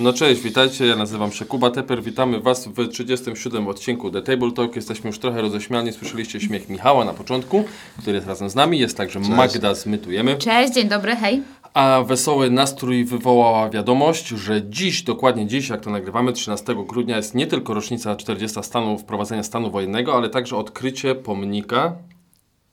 [0.00, 4.52] No cześć, witajcie, ja nazywam się Kuba Teper, witamy Was w 37 odcinku The Table
[4.52, 4.76] Talk.
[4.76, 7.64] Jesteśmy już trochę roześmiani, słyszeliście śmiech Michała na początku,
[7.98, 10.36] który jest razem z nami, jest także Magda z Mytujemy.
[10.36, 11.42] Cześć, dzień dobry, hej.
[11.74, 17.34] A wesoły nastrój wywołała wiadomość, że dziś, dokładnie dziś, jak to nagrywamy, 13 grudnia, jest
[17.34, 21.92] nie tylko rocznica 40 stanu, wprowadzenia stanu wojennego, ale także odkrycie pomnika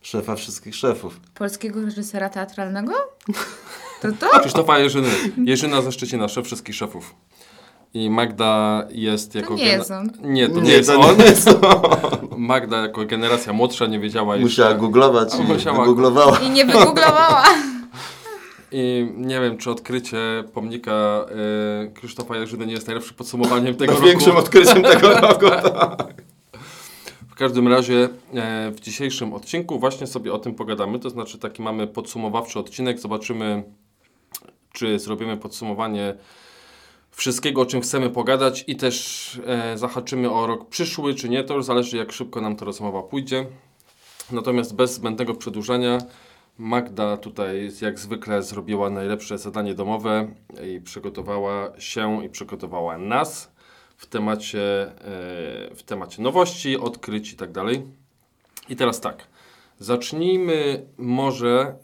[0.02, 1.20] Szefa wszystkich szefów.
[1.34, 2.93] Polskiego reżysera teatralnego?
[4.02, 4.39] To to?
[4.39, 5.09] Krzysztofa Jerzyny.
[5.45, 7.15] Jerzyna ze Szczecina, szef wszystkich szefów.
[7.93, 9.54] I Magda jest jako...
[9.55, 10.10] nie jest on.
[10.21, 11.18] Nie, to nie, Nie, jest to on.
[11.18, 11.50] nie jest
[12.38, 14.46] Magda jako generacja młodsza nie wiedziała jeszcze.
[14.61, 16.39] Musiała googlować i Musiała wygooglowała.
[16.39, 17.43] I nie wygooglowała.
[18.71, 20.18] I nie wiem, czy odkrycie
[20.54, 21.25] pomnika
[21.86, 24.04] y, Krzysztofa Jerzyny nie jest najlepszym podsumowaniem tego roku.
[24.04, 25.50] Największym odkryciem tego roku.
[25.50, 26.14] tak.
[27.29, 31.00] W każdym razie e, w dzisiejszym odcinku właśnie sobie o tym pogadamy.
[31.00, 33.00] To znaczy taki mamy podsumowawczy odcinek.
[33.00, 33.64] Zobaczymy,
[34.77, 36.16] czy zrobimy podsumowanie
[37.11, 41.43] wszystkiego, o czym chcemy pogadać i też e, zahaczymy o rok przyszły, czy nie.
[41.43, 43.45] To już zależy, jak szybko nam ta rozmowa pójdzie.
[44.31, 45.97] Natomiast bez zbędnego przedłużania
[46.57, 50.27] Magda tutaj jak zwykle zrobiła najlepsze zadanie domowe
[50.67, 53.52] i przygotowała się i przygotowała nas
[53.97, 54.91] w temacie, e,
[55.75, 57.83] w temacie nowości, odkryć i tak dalej.
[58.69, 59.27] I teraz tak,
[59.80, 61.75] zacznijmy może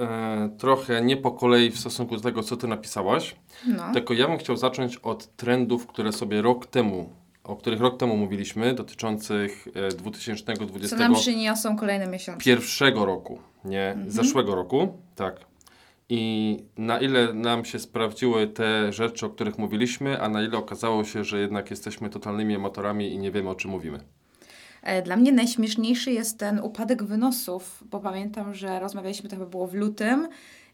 [0.00, 3.92] e, trochę nie po kolei w stosunku do tego, co ty napisałaś, No.
[3.92, 7.10] tylko ja bym chciał zacząć od trendów, które sobie rok temu,
[7.44, 12.44] o których rok temu mówiliśmy, dotyczących e, Co 2020 nam przyniosą kolejne miesiące.
[12.44, 15.50] pierwszego roku, nie zeszłego roku, tak.
[16.12, 21.04] I na ile nam się sprawdziły te rzeczy, o których mówiliśmy, a na ile okazało
[21.04, 24.00] się, że jednak jesteśmy totalnymi amatorami i nie wiemy, o czym mówimy.
[24.82, 29.66] E, Dla mnie najśmieszniejszy jest ten upadek wynosów, bo pamiętam, że rozmawialiśmy, to chyba było
[29.66, 30.28] w lutym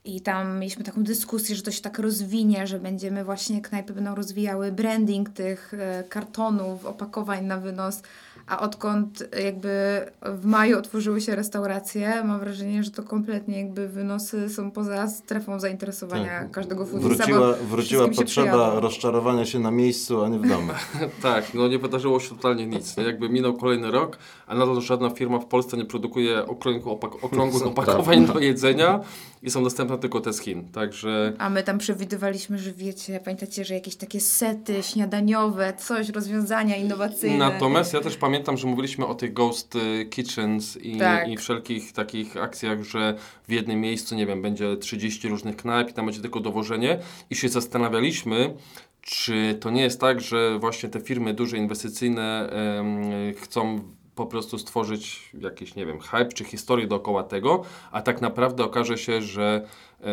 [0.04, 4.14] i tam mieliśmy taką dyskusję, że to się tak rozwinie, że będziemy właśnie, knajpy będą
[4.14, 8.02] rozwijały branding tych e, kartonów, opakowań na wynos,
[8.46, 14.48] a odkąd jakby w maju otworzyły się restauracje, mam wrażenie, że to kompletnie jakby wynosy
[14.48, 16.50] są poza strefą zainteresowania Tak.
[16.50, 20.72] każdego foodista, Wróciła, wróciła potrzeba rozczarowania się na miejscu, a nie w domu.
[21.22, 22.96] Tak, no nie wydarzyło się totalnie nic.
[22.96, 27.18] No jakby minął kolejny rok, a nadal żadna firma w Polsce nie produkuje okrągłych, opak-
[27.22, 29.00] okrągłych opakowań do jedzenia
[29.46, 30.68] i są dostępne tylko te z Chin.
[30.68, 36.76] Także A my tam przewidywaliśmy, że wiecie, pamiętacie, że jakieś takie sety śniadaniowe, coś, rozwiązania
[36.76, 37.38] innowacyjne.
[37.38, 41.28] Natomiast ja też pamiętam, że mówiliśmy o tych ghost y, kitchens i, Tak.
[41.28, 43.14] i wszelkich takich akcjach, że
[43.48, 46.98] w jednym miejscu, nie wiem, będzie 30 różnych knajp i tam będzie tylko dowożenie
[47.30, 48.54] i się zastanawialiśmy,
[49.00, 53.02] czy to nie jest tak, że właśnie te firmy duże, inwestycyjne em,
[53.40, 53.80] chcą
[54.16, 57.62] po prostu stworzyć jakiś, nie wiem, hype czy historię dookoła tego,
[57.92, 59.66] a tak naprawdę okaże się, że
[60.00, 60.04] e,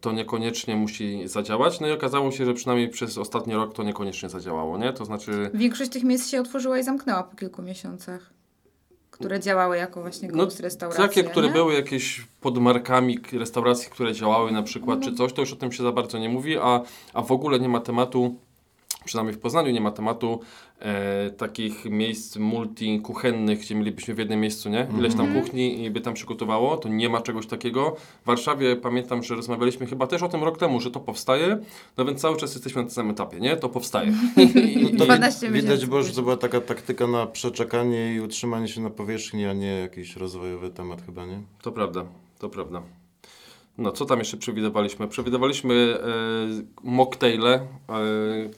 [0.00, 1.80] to niekoniecznie musi zadziałać.
[1.80, 4.92] No i okazało się, że przynajmniej przez ostatni rok to niekoniecznie zadziałało, nie?
[4.92, 5.50] To znaczy...
[5.54, 8.30] Większość tych miejsc się otworzyła i zamknęła po kilku miesiącach,
[9.10, 11.04] które działały jako właśnie No, restauracje.
[11.08, 11.52] Takie, które nie?
[11.52, 15.04] były jakieś pod markami k- restauracji, które działały na przykład, No.
[15.04, 16.80] czy coś, to już o tym się za bardzo nie mówi, a,
[17.14, 18.36] a w ogóle nie ma tematu,
[19.04, 20.40] przynajmniej w Poznaniu nie ma tematu
[20.80, 24.86] e, takich miejsc multikuchennych, gdzie mielibyśmy w jednym miejscu, nie?
[24.98, 25.44] Ileś tam Mhm.
[25.44, 27.96] kuchni i by tam przygotowało, to nie ma czegoś takiego.
[28.22, 31.58] W Warszawie pamiętam, że rozmawialiśmy chyba też o tym rok temu, że to powstaje,
[31.96, 33.56] no więc cały czas jesteśmy na tym samym etapie, nie?
[33.56, 34.12] To powstaje.
[34.36, 34.42] I,
[34.82, 38.68] i, To i, 12 widać było, że to była taka taktyka na przeczekanie i utrzymanie
[38.68, 41.40] się na powierzchni, a nie jakiś rozwojowy temat chyba, nie?
[41.62, 42.04] To prawda,
[42.38, 42.82] to prawda.
[43.78, 45.08] No, co tam jeszcze przewidywaliśmy?
[45.08, 47.62] Przewidywaliśmy e, mocktaile, e,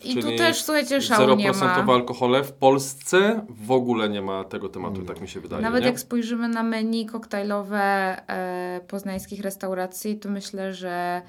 [0.04, 1.92] I czyli tu też, słuchajcie, szału nie 0% ma.
[1.92, 2.44] alkohole.
[2.44, 5.62] W Polsce w ogóle nie ma tego tematu, tak mi się wydaje.
[5.62, 5.86] Nawet nie?
[5.86, 7.80] jak spojrzymy na menu koktajlowe
[8.28, 11.22] e, poznańskich restauracji, to myślę, że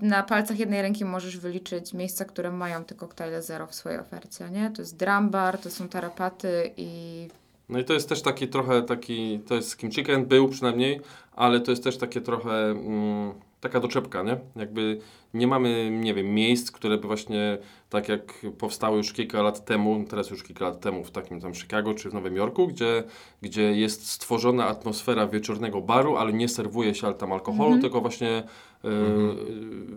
[0.00, 4.50] na palcach jednej ręki możesz wyliczyć miejsca, które mają te koktajle zero w swojej ofercie,
[4.50, 4.70] nie?
[4.70, 7.28] To jest drambar, to są tarapaty i
[7.74, 11.00] No i to jest też taki trochę taki, to jest Kim Chicken, był przynajmniej,
[11.32, 14.36] ale to jest też takie trochę mm, taka doczepka, nie?
[14.56, 14.98] Jakby
[15.34, 17.58] nie mamy, nie wiem, miejsc, które by właśnie
[17.90, 21.54] tak jak powstały już kilka lat temu, teraz już kilka lat temu w takim tam
[21.54, 23.04] Chicago czy w Nowym Jorku, gdzie,
[23.42, 28.42] gdzie jest stworzona atmosfera wieczornego baru, ale nie serwuje się tam alkoholu, tylko właśnie
[28.84, 28.88] y,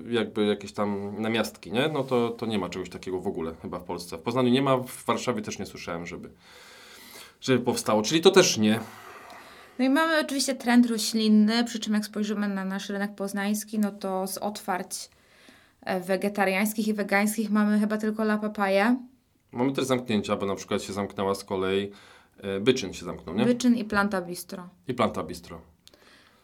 [0.09, 1.89] jakby jakieś tam namiastki, nie?
[1.93, 4.17] No to, to nie ma czegoś takiego w ogóle chyba w Polsce.
[4.17, 6.29] W Poznaniu nie ma, w Warszawie też nie słyszałem, żeby
[7.41, 8.79] żeby powstało, czyli to też nie.
[9.79, 13.91] No i mamy oczywiście trend roślinny, przy czym jak spojrzymy na nasz rynek poznański, no
[13.91, 15.09] to z otwarć
[15.81, 18.97] e, wegetariańskich i wegańskich mamy chyba tylko La Papaję,
[19.51, 21.91] Mamy też zamknięcia, bo na przykład się zamknęła z kolei
[22.37, 23.45] e, Byczyn się zamknął, nie?
[23.45, 24.69] Wyczyn i Planta Bistro.
[24.87, 25.61] I Planta Bistro.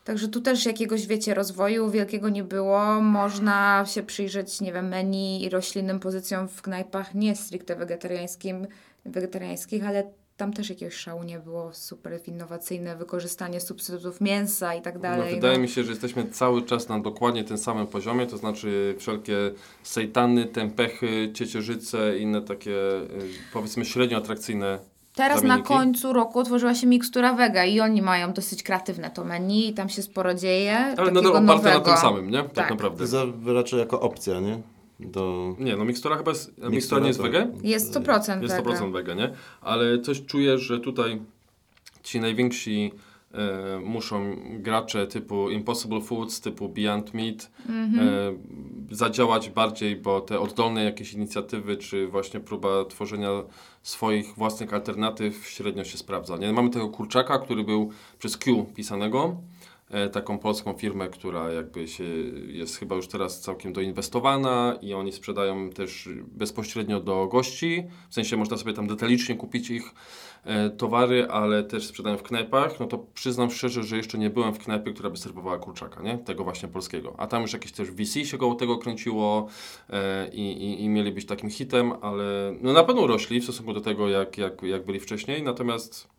[0.04, 3.02] Także tu też jakiegoś, wiecie, rozwoju wielkiego nie było.
[3.02, 8.68] Można się przyjrzeć, nie wiem, menu i roślinnym pozycjom w knajpach nie stricte wegetariańskim,
[9.06, 10.12] wegetariańskich, ale
[10.44, 11.74] tam też jakiegoś szału nie było.
[11.74, 15.36] Super innowacyjne wykorzystanie substytutów mięsa i tak No, dalej.
[15.36, 15.62] wydaje no.
[15.62, 19.36] mi się, że jesteśmy cały czas na dokładnie tym samym poziomie, to znaczy wszelkie
[19.84, 23.08] sejtany, tempechy, ciecierzyce i inne takie y,
[23.54, 24.80] powiedzmy średnio atrakcyjne.
[25.16, 25.70] Teraz zamienniki.
[25.74, 29.74] na końcu roku otworzyła się mikstura Vega i oni mają dosyć kreatywne to menu i
[29.74, 30.78] tam się sporo dzieje.
[30.98, 31.80] Ale nadal oparte nowego.
[31.80, 32.38] na tym samym, nie?
[32.44, 32.68] Tak, Tak.
[32.68, 33.08] To naprawdę.
[33.08, 34.62] za- raczej jako opcja, nie?
[35.06, 35.56] Do...
[35.60, 37.48] Nie, no mikstura chyba jest, a mikstura nie jest to- wege?
[37.64, 38.70] Jest 100% Jest Vega.
[38.72, 39.34] 100% wege, nie?
[39.62, 41.22] Ale coś czuję, że tutaj
[42.04, 42.92] ci najwięksi
[43.34, 48.08] e, muszą gracze typu Impossible Foods, typu Beyond Meat Mhm.
[48.08, 48.34] e,
[48.96, 53.30] zadziałać bardziej, bo te oddolne jakieś inicjatywy, czy właśnie próba tworzenia
[53.84, 56.38] swoich własnych alternatyw średnio się sprawdza.
[56.38, 56.54] Nie?
[56.54, 59.36] Mamy tego kurczaka, który był przez Q pisanego,
[60.12, 62.04] taką polską firmę, która jakby się
[62.48, 68.38] jest chyba już teraz całkiem doinwestowana i oni sprzedają też bezpośrednio do gości, w sensie
[68.38, 69.92] można sobie tam detalicznie kupić ich
[70.44, 74.54] e, towary, ale też sprzedają w knajpach, no to przyznam szczerze, że jeszcze nie byłem
[74.54, 76.18] w knajpie, która by serwowała kurczaka, nie?
[76.18, 77.16] Tego właśnie polskiego.
[77.18, 79.48] A tam już jakieś też VC się koło tego kręciło
[79.90, 83.74] e, i, i, i mieli być takim hitem, ale no na pewno rośli w stosunku
[83.74, 86.14] do tego, jak, jak, jak byli wcześniej, natomiast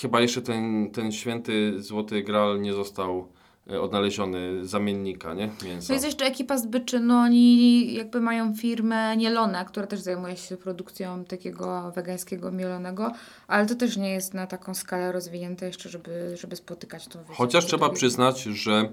[0.00, 3.28] chyba jeszcze ten, ten święty złoty gral nie został
[3.70, 5.50] e, odnaleziony zamiennika, nie?
[5.64, 5.86] Mięsa.
[5.86, 10.56] To jest jeszcze ekipa z Byczynu, oni jakby mają firmę Nielone, która też zajmuje się
[10.56, 13.12] produkcją takiego wegańskiego mielonego,
[13.48, 17.18] ale to też nie jest na taką skalę rozwinięte jeszcze, żeby, żeby spotykać to.
[17.18, 18.88] wiecie, Chociaż trzeba przyznać, że,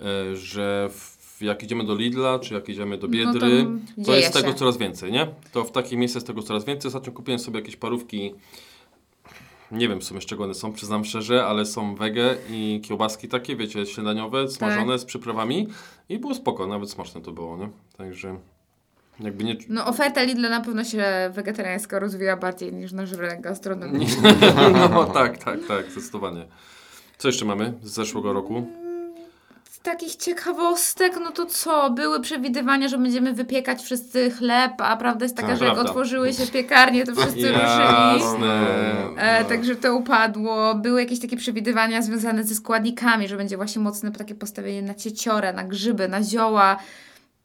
[0.00, 0.90] e, że
[1.40, 4.76] jak idziemy do Lidla, czy jak idziemy do No Biedry, tam to jest tego coraz
[4.76, 5.26] więcej, nie?
[5.52, 6.88] To w takich miejscach jest tego coraz więcej.
[6.88, 8.34] Ostatnio kupiłem sobie jakieś parówki,
[9.70, 13.28] nie wiem w sumie z czego one są, przyznam szczerze, ale są wege i kiełbaski
[13.28, 15.68] takie, wiecie, śniadaniowe, smażone z przyprawami
[16.08, 17.68] i było spoko, nawet smaczne to było, nie?
[17.96, 18.36] Także
[19.20, 19.56] jakby nie...
[19.68, 21.04] No oferta Lidl na pewno się
[21.34, 24.06] wegetariańska rozwija bardziej niż nasz rynek gastronomii.
[24.90, 26.46] no tak, tak, tak, zdecydowanie.
[27.18, 28.66] Co jeszcze mamy z zeszłego roku?
[29.86, 31.90] Takich ciekawostek, no to co?
[31.90, 35.90] Były przewidywania, że będziemy wypiekać wszyscy chleb, a prawda jest taka, Tak, że jak prawda.
[35.90, 38.20] otworzyły się piekarnie, to wszyscy ruszyli.
[38.20, 38.66] Jasne.
[39.16, 39.48] E, No.
[39.48, 40.74] także to upadło.
[40.74, 45.52] Były jakieś takie przewidywania związane ze składnikami, że będzie właśnie mocne takie postawienie na cieciorę,
[45.52, 46.76] na grzyby, na zioła,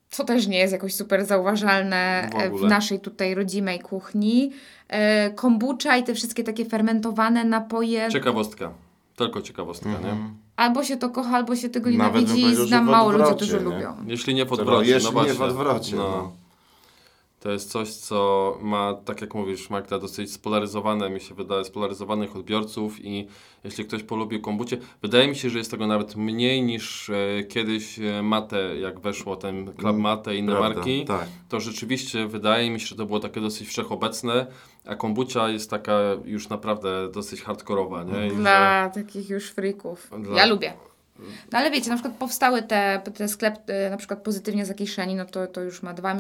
[0.10, 2.70] co też nie jest jakoś super zauważalne W e, w ogóle.
[2.70, 4.52] naszej tutaj rodzimej kuchni.
[4.88, 8.10] E, kombucha i te wszystkie takie fermentowane napoje.
[8.10, 8.72] Ciekawostka.
[9.16, 10.16] Tylko ciekawostka, nie?
[10.62, 12.56] Albo się to kocha, albo się tego nienawidzi.
[12.56, 13.64] że Znam mało ludzi, którzy nie?
[13.64, 13.96] lubią.
[14.08, 16.32] Jeśli nie w odwrocie, jeśli no nie w odwrocie, no.
[17.40, 22.36] To jest coś, co ma, tak jak mówisz Magda, dosyć spolaryzowane, mi się wydaje, spolaryzowanych
[22.36, 23.28] odbiorców i
[23.64, 28.00] jeśli ktoś polubił kombucie, wydaje mi się, że jest tego nawet mniej niż e, kiedyś
[28.00, 31.28] e, Mate, jak weszło ten Club Mm, Mate i inne Prawda, marki, Tak.
[31.50, 34.48] to rzeczywiście wydaje mi się, że to było takie dosyć wszechobecne,
[34.86, 35.94] a kombucia jest taka
[36.26, 38.28] już naprawdę dosyć hardkorowa, nie?
[38.28, 40.10] I że- Dla takich już frików.
[40.20, 40.74] Dla- Ja lubię.
[41.52, 45.26] No ale wiecie, na przykład powstały te, te sklep e, na przykład pozytywnie zakieszeni, no
[45.26, 46.16] to, to już ma dwa,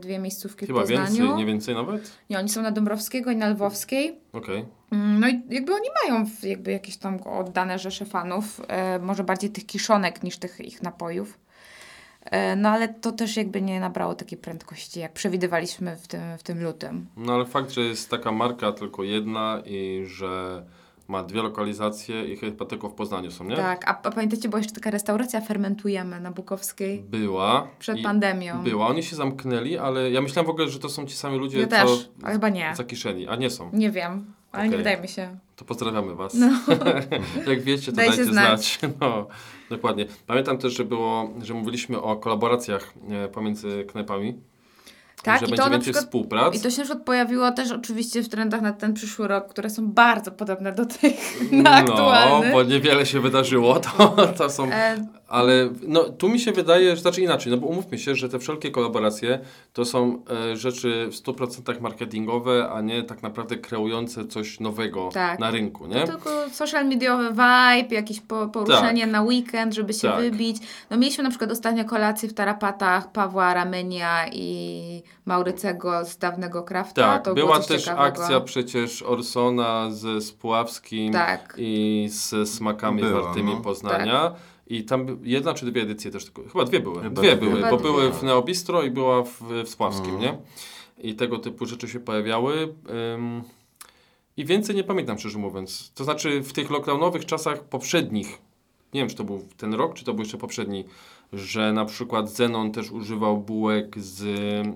[0.00, 1.06] dwie miejscówki w Chyba Poznaniu.
[1.16, 2.10] więcej, nie więcej nawet?
[2.30, 4.18] Nie, oni są na Dąbrowskiego i na Lwowskiej.
[4.32, 4.64] Okej.
[4.92, 9.24] Mm, No i jakby oni mają w- jakby jakieś tam oddane rzesze fanów, e, może
[9.24, 11.38] bardziej tych kiszonek niż tych ich napojów.
[12.24, 16.42] E, no ale to też jakby nie nabrało takiej prędkości, jak przewidywaliśmy w tym, w
[16.42, 17.06] tym lutym.
[17.16, 20.64] No ale fakt, że jest taka marka tylko jedna i że
[21.08, 23.56] ma dwie lokalizacje i chyba tylko w Poznaniu są, nie?
[23.56, 27.68] Tak, a, a pamiętacie, była jeszcze taka restauracja Fermentujemy na Bukowskiej Była.
[27.78, 28.62] przed i pandemią.
[28.62, 28.86] Była.
[28.86, 31.66] Oni się zamknęli, ale ja myślałem w ogóle, że to są ci sami ludzie, Ja
[31.66, 32.72] co też, ale chyba nie.
[32.76, 33.70] zakieszeni, a nie są.
[33.72, 34.78] Nie wiem, ale nie Okej.
[34.78, 35.38] wydaje mi się.
[35.56, 36.34] To pozdrawiamy was.
[36.34, 36.46] No.
[37.52, 38.78] Jak wiecie, to Dajcie dajcie znać.
[38.80, 38.92] znać.
[39.00, 39.26] No,
[39.70, 40.06] dokładnie.
[40.26, 44.40] Pamiętam też, że było, że mówiliśmy o kolaboracjach e, pomiędzy knajpami.
[45.22, 46.54] Tak, że i będzie to więcej przykład współprac.
[46.54, 49.70] I to się na przykład pojawiło też oczywiście w trendach na ten przyszły rok, które
[49.70, 51.14] są bardzo podobne do tych
[51.52, 52.52] na no, aktualnych.
[52.52, 54.96] bo niewiele się wydarzyło, to, to są E,
[55.28, 58.38] Ale no, tu mi się wydaje, że znaczy inaczej, no bo umówmy się, że te
[58.38, 59.38] wszelkie kolaboracje
[59.72, 65.38] to są e, rzeczy w 100% marketingowe, a nie tak naprawdę kreujące coś nowego Tak.
[65.38, 66.00] na rynku, nie?
[66.00, 70.20] To tylko social mediowy vibe, jakieś po, poruszenie na weekend, żeby się Tak.
[70.20, 70.56] wybić.
[70.90, 77.02] No mieliśmy na przykład ostatnio kolację w Tarapatach Pawła Ramenia i Maurycego z dawnego Krafta.
[77.02, 78.22] Tak, to była też ciekawego.
[78.22, 81.54] akcja przecież Orsona ze Spławskim Tak.
[81.58, 83.60] i z smakami Była, wartymi no.
[83.60, 84.32] Poznania.
[84.70, 87.02] I tam jedna czy dwie edycje też tylko, chyba dwie były.
[87.02, 87.46] Chyba dwie dwie.
[87.46, 87.86] były, Chyba bo dwie.
[87.90, 90.22] były w Neobistro i była w, w Spławskim, Mhm.
[90.22, 90.38] nie?
[91.10, 92.74] I tego typu rzeczy się pojawiały.
[93.14, 93.42] Ym,
[94.36, 95.92] I więcej nie pamiętam, szczerze mówiąc.
[95.94, 98.38] To znaczy w tych lockdownowych czasach poprzednich,
[98.94, 100.84] nie wiem, czy to był ten rok, czy to był jeszcze poprzedni,
[101.32, 104.20] że na przykład Zenon też używał bułek z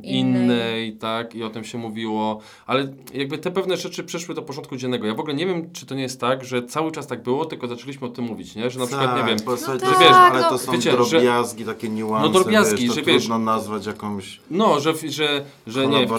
[0.03, 0.93] innej, Innej.
[0.97, 5.07] tak, i o tym się mówiło, ale jakby te pewne rzeczy przeszły do porządku dziennego.
[5.07, 7.45] Ja w ogóle nie wiem, czy to nie jest tak, że cały czas tak było,
[7.45, 8.71] tylko zaczęliśmy o tym mówić, nie?
[8.71, 10.49] Że na przykład, nie wiem, bo słuchajcie, tak, wiesz, ale no.
[10.49, 13.87] to są Wiecie, że- drobiazgi, takie niuanse, No drobiazgi, wiesz, to że wiesz- trudno nazwać
[13.87, 14.41] jakąś...
[14.51, 16.13] No, że, że, że nie, w,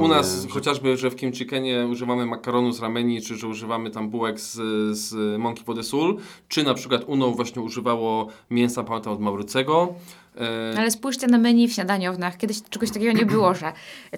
[0.00, 3.48] u nas nie, że- chociażby, że w Kim Chickenie używamy makaronu z rameni, czy że
[3.48, 4.52] używamy tam bułek z,
[4.98, 6.16] z mąki wody sól,
[6.48, 9.73] czy na przykład Uno właśnie używało mięsa, pamiętam, od Maurycego.
[10.40, 12.36] E, Ale spójrzcie na menu w śniadaniowniach.
[12.36, 13.72] Kiedyś czegoś takiego nie było, że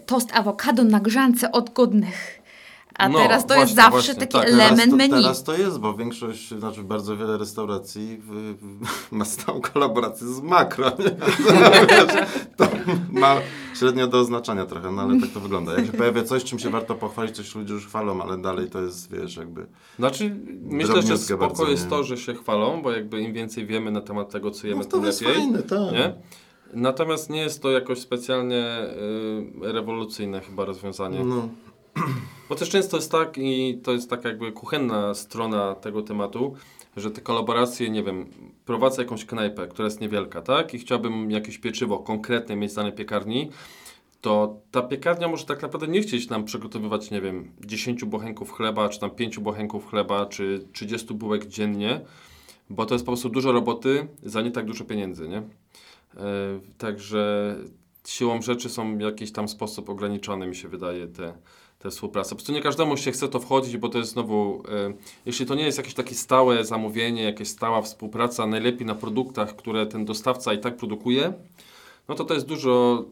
[0.06, 2.42] tost awokado na grzance od godnych.
[2.98, 4.46] A No, teraz to jest właśnie, zawsze właśnie, taki tak.
[4.46, 5.10] Teraz element to, menu.
[5.22, 10.40] teraz to jest, bo większość, znaczy bardzo wiele restauracji w, w, ma stałą kolaborację z
[10.40, 10.92] makro.
[12.56, 12.68] To
[13.10, 13.36] ma
[13.74, 15.72] średnio do oznaczania trochę, no ale tak to wygląda.
[15.74, 18.80] Jak się pojawia coś, czym się warto pochwalić, coś ludzie już chwalą, ale dalej to
[18.82, 19.66] jest, wiesz, jakby...
[19.98, 21.90] Znaczy, myślę, że spoko bardzo, jest nie?
[21.90, 24.90] to, że się chwalą, bo jakby im więcej wiemy na temat tego, co jemy, No
[24.90, 25.36] tym to jest lepiej.
[25.36, 25.92] fajne, tak.
[25.92, 26.14] Nie?
[26.74, 28.78] Natomiast nie jest to jakoś specjalnie
[29.62, 31.24] y, rewolucyjne chyba rozwiązanie.
[31.24, 31.48] No.
[32.48, 36.54] Bo też często jest tak i to jest taka jakby kuchenna strona tego tematu,
[36.96, 38.26] że te kolaboracje, nie wiem,
[38.64, 40.74] prowadzę jakąś knajpę, która jest niewielka, tak?
[40.74, 43.50] I chciałbym jakieś pieczywo konkretne mieć z danej piekarni,
[44.20, 48.88] to ta piekarnia może tak naprawdę nie chcieć nam przygotowywać, nie wiem, 10 bochenków chleba,
[48.88, 52.00] czy tam 5 bochenków chleba, czy 30 bułek dziennie,
[52.70, 55.38] bo to jest po prostu dużo roboty za nie tak dużo pieniędzy, nie?
[55.38, 55.44] E,
[56.78, 57.54] także
[58.06, 61.32] siłą rzeczy są w jakiś tam sposób ograniczone, mi się wydaje, te,
[61.86, 62.30] te współprace.
[62.30, 64.92] Po prostu nie każdemu się chce to wchodzić, bo to jest znowu, e,
[65.26, 69.86] jeśli to nie jest jakieś takie stałe zamówienie, jakaś stała współpraca, najlepiej na produktach, które
[69.86, 71.32] ten dostawca i tak produkuje,
[72.08, 73.04] no to to jest dużo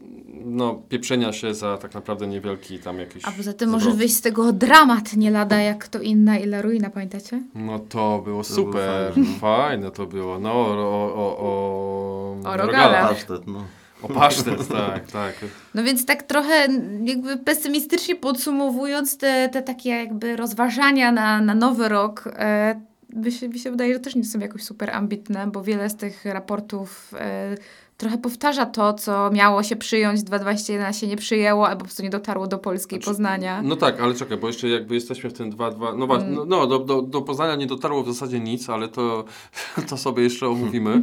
[0.44, 4.20] no, pieprzenia się za tak naprawdę niewielki tam jakiś A poza tym może wyjść z
[4.20, 7.42] tego dramat nie lada jak to inna i la ruina, pamiętacie?
[7.54, 9.38] No to było To było super, fajne.
[9.40, 12.66] fajne to było, no o, o, o, o, O rogalach.
[12.66, 13.08] rogalach.
[13.14, 13.64] Pasztet, no.
[14.04, 15.34] O pasztet, tak, tak.
[15.74, 16.68] No więc tak trochę
[17.04, 22.80] jakby pesymistycznie podsumowując te, te takie jakby rozważania na, na nowy rok, e,
[23.14, 25.96] mi, się, mi się wydaje, że też nie są jakoś super ambitne, bo wiele z
[25.96, 27.56] tych raportów e,
[27.96, 32.10] trochę powtarza to, co miało się przyjąć, 2021 się nie przyjęło, albo po prostu nie
[32.10, 33.62] dotarło do Polski i Znaczy, Poznania.
[33.62, 36.66] No tak, ale czekaj, bo jeszcze jakby jesteśmy w tym 2-2, no właśnie, no, no
[36.66, 39.24] do, do, do Poznania nie dotarło w zasadzie nic, ale to,
[39.88, 41.02] to sobie jeszcze omówimy.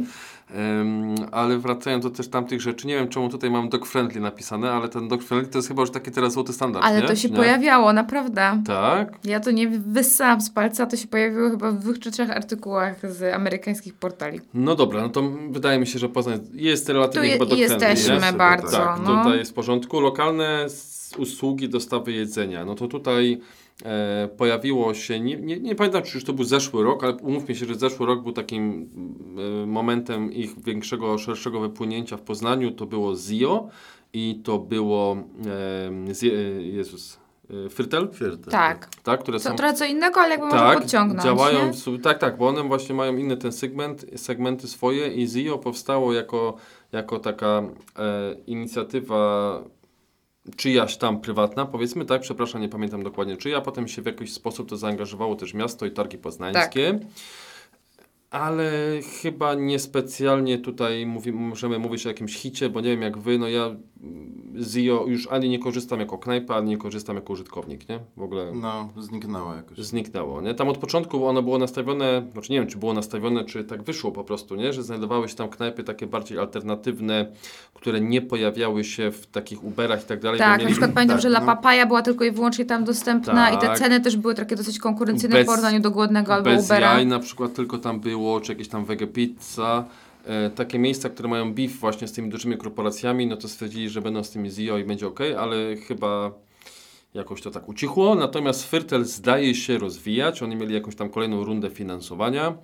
[1.32, 4.88] Ale wracając do też tamtych rzeczy, nie wiem czemu tutaj mam dog friendly napisane, ale
[4.88, 7.08] ten dog friendly to jest chyba już taki teraz złoty standard, Ale nie?
[7.08, 7.36] to się Nie?
[7.36, 8.62] pojawiało, naprawdę.
[8.66, 9.18] Tak?
[9.24, 13.12] Ja to nie wyssałam z palca, to się pojawiło chyba w dwóch czy trzech artykułach
[13.12, 14.40] z amerykańskich portali.
[14.54, 17.58] No dobra, no to wydaje mi się, że Poznań jest relatywnie Tu je- chyba dog
[17.58, 18.14] friendly, jesteśmy?
[18.26, 19.22] Jest, bardzo, Tak, no.
[19.24, 20.00] tutaj jest w porządku.
[20.00, 20.66] Lokalne
[21.18, 22.64] usługi dostawy jedzenia.
[22.64, 23.40] No to tutaj
[24.36, 27.66] pojawiło się, nie, nie, nie pamiętam czy już to był zeszły rok, ale umówmy się,
[27.66, 28.88] że zeszły rok był takim
[29.62, 32.70] e, momentem ich większego, szerszego wypłynięcia w Poznaniu.
[32.70, 33.68] To było ZIO
[34.12, 35.16] i to było
[36.10, 37.18] e, Zie, Jezus,
[37.66, 38.50] e, Frytel, Fierty.
[38.50, 38.88] Tak.
[39.02, 41.24] tak, które To są trochę co innego, ale jakby można podciągnąć.
[41.24, 45.58] działają, w tak, tak, bo one właśnie mają inny ten segment, segmenty swoje i ZIO
[45.58, 46.56] powstało jako,
[46.92, 47.62] jako taka
[47.98, 49.62] e, inicjatywa
[50.56, 54.68] czyjaś tam prywatna, powiedzmy, tak, przepraszam, nie pamiętam dokładnie czyja, potem się w jakiś sposób
[54.68, 56.98] to zaangażowało też miasto i targi poznańskie.
[58.32, 58.70] Ale
[59.22, 63.48] chyba niespecjalnie tutaj mówi, możemy mówić o jakimś hicie, bo nie wiem jak wy, no
[63.48, 63.70] ja
[64.58, 68.00] z ZIO już ani nie korzystam jako knajpa, ani nie korzystam jako użytkownik, nie?
[68.16, 69.78] W ogóle No, zniknęła jakoś.
[69.78, 70.54] zniknęło, nie?
[70.54, 74.12] Tam od początku ono było nastawione, znaczy nie wiem, czy było nastawione, czy tak wyszło
[74.12, 74.72] po prostu, nie?
[74.72, 77.26] Że znajdowały się tam knajpy takie bardziej alternatywne,
[77.74, 80.38] które nie pojawiały się w takich Uberach i tak dalej.
[80.38, 81.46] Tak, na mieli- przykład pamiętam, tak, że La no.
[81.46, 83.78] Papaya była tylko i wyłącznie tam dostępna i te Tak.
[83.78, 86.92] ceny też były takie dosyć konkurencyjne Bez- w porównaniu do Głodnego albo Bez Ubera.
[86.94, 89.84] jaj na przykład tylko tam było, czy jakieś tam wege pizza.
[90.26, 94.02] E, takie miejsca, które mają beef właśnie z tymi dużymi korporacjami, no to stwierdzili, że
[94.02, 96.32] będą z tymi ZIO i będzie ok, ale chyba
[97.14, 98.14] jakoś to tak ucichło.
[98.14, 100.42] Natomiast Fyrtel zdaje się rozwijać.
[100.42, 102.54] Oni mieli jakąś tam kolejną rundę finansowania.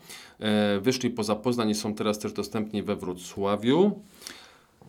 [0.40, 4.02] E, wyszli poza Poznań i są teraz też dostępni we Wrocławiu.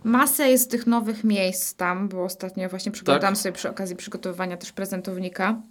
[0.04, 3.42] Masę jest tych nowych miejsc tam, bo ostatnio właśnie przeglądałam Tak.
[3.42, 5.62] sobie przy okazji przygotowywania też prezentownika.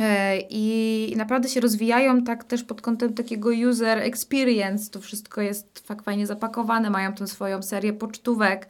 [0.00, 4.90] E, I naprawdę się rozwijają tak też pod kątem takiego user experience.
[4.90, 8.68] To wszystko jest tak fajnie zapakowane, mają tą swoją serię pocztówek.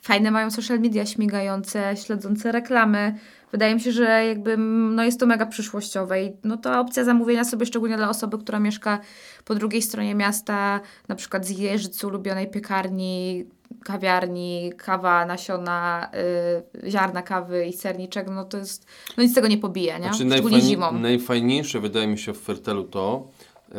[0.00, 3.14] Fajne mają social media śmigające, śledzące reklamy.
[3.52, 7.44] Wydaje mi się, że jakby no jest to mega przyszłościowe i no to opcja zamówienia
[7.44, 8.98] sobie szczególnie dla osoby, która mieszka
[9.44, 13.44] po drugiej stronie miasta, na przykład z Jeżyc, ulubionej piekarni,
[13.84, 16.10] kawiarni, kawa, nasiona,
[16.84, 18.86] y, ziarna kawy i serniczek, no to jest,
[19.16, 19.98] no nic z tego nie pobije, nie?
[20.00, 20.92] Znaczy, Szczególnie najfajni- zimą.
[20.92, 23.28] Najfajniejsze wydaje mi się w Fertelu to,
[23.74, 23.78] e,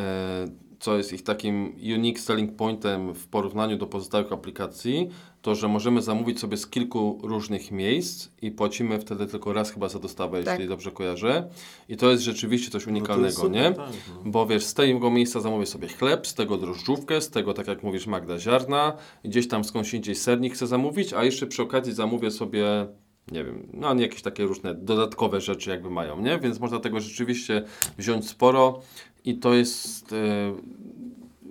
[0.84, 5.08] co jest ich takim unique selling pointem w porównaniu do pozostałych aplikacji,
[5.42, 9.88] to, że możemy zamówić sobie z kilku różnych miejsc i płacimy wtedy tylko raz chyba
[9.88, 10.54] za dostawę, Tak.
[10.54, 11.48] jeśli dobrze kojarzę.
[11.88, 13.72] I to jest rzeczywiście coś No unikalnego, super, nie?
[13.72, 13.90] tak,
[14.24, 14.30] no.
[14.30, 17.82] Bo wiesz, z tego miejsca zamówię sobie chleb, z tego drożdżówkę, z tego, tak jak
[17.82, 18.92] mówisz, Magda, ziarna,
[19.24, 22.86] i gdzieś tam skądś indziej sernik chcę zamówić, a jeszcze przy okazji zamówię sobie,
[23.32, 26.38] nie wiem, no jakieś takie różne dodatkowe rzeczy jakby mają, nie?
[26.38, 27.62] Więc można tego rzeczywiście
[27.98, 28.80] wziąć sporo
[29.24, 30.16] i to jest, e,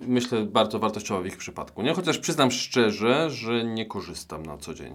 [0.06, 1.94] myślę, bardzo wartościowe w ich przypadku, nie?
[1.94, 4.94] Chociaż przyznam szczerze, że nie korzystam na co dzień.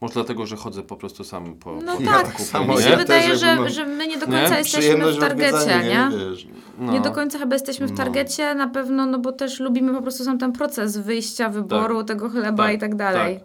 [0.00, 2.64] Może dlatego, że chodzę po prostu sam po, No po tak, samo.
[2.66, 2.82] mi nie?
[2.84, 4.32] się Ja wydaje, też że, no, że my nie do Nie?
[4.40, 6.08] końca jesteśmy Przyjemność w targecie, nie?
[6.18, 6.46] Wiesz,
[6.78, 6.92] No.
[6.92, 7.96] Nie do końca chyba jesteśmy w No.
[7.96, 12.30] targecie, na pewno, no bo też lubimy po prostu sam ten proces wyjścia, wyboru tego
[12.30, 13.36] chleba Tak, i tak dalej.
[13.36, 13.44] tak.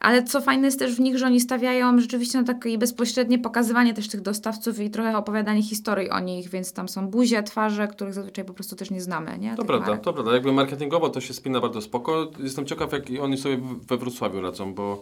[0.00, 3.94] Ale co fajne jest też w nich, że oni stawiają rzeczywiście na takie bezpośrednie pokazywanie
[3.94, 8.14] też tych dostawców i trochę opowiadanie historii o nich, więc tam są buzie, twarze, których
[8.14, 9.50] zazwyczaj po prostu też nie znamy, nie?
[9.50, 10.04] To Tych prawda, marek.
[10.04, 10.32] to prawda.
[10.32, 12.30] Jakby marketingowo to się spina bardzo spoko.
[12.38, 15.00] Jestem ciekaw, jak oni sobie we Wrocławiu radzą, bo,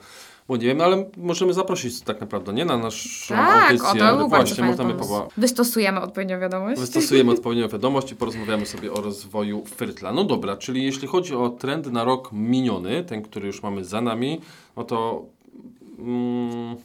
[0.49, 2.65] bo nie wiem, ale możemy zaprosić tak naprawdę, nie?
[2.65, 3.89] Na naszą Tak, audycję.
[3.89, 4.99] o to był bardzo Właśnie, pomysł.
[4.99, 6.81] powa- Wystosujemy odpowiednią wiadomość.
[6.81, 10.13] Wystosujemy odpowiednią wiadomość i porozmawiamy sobie o rozwoju Fyrtla.
[10.13, 14.01] No dobra, czyli jeśli chodzi o trend na rok miniony, ten, który już mamy za
[14.01, 14.41] nami,
[14.77, 15.25] no to
[15.99, 16.77] mm,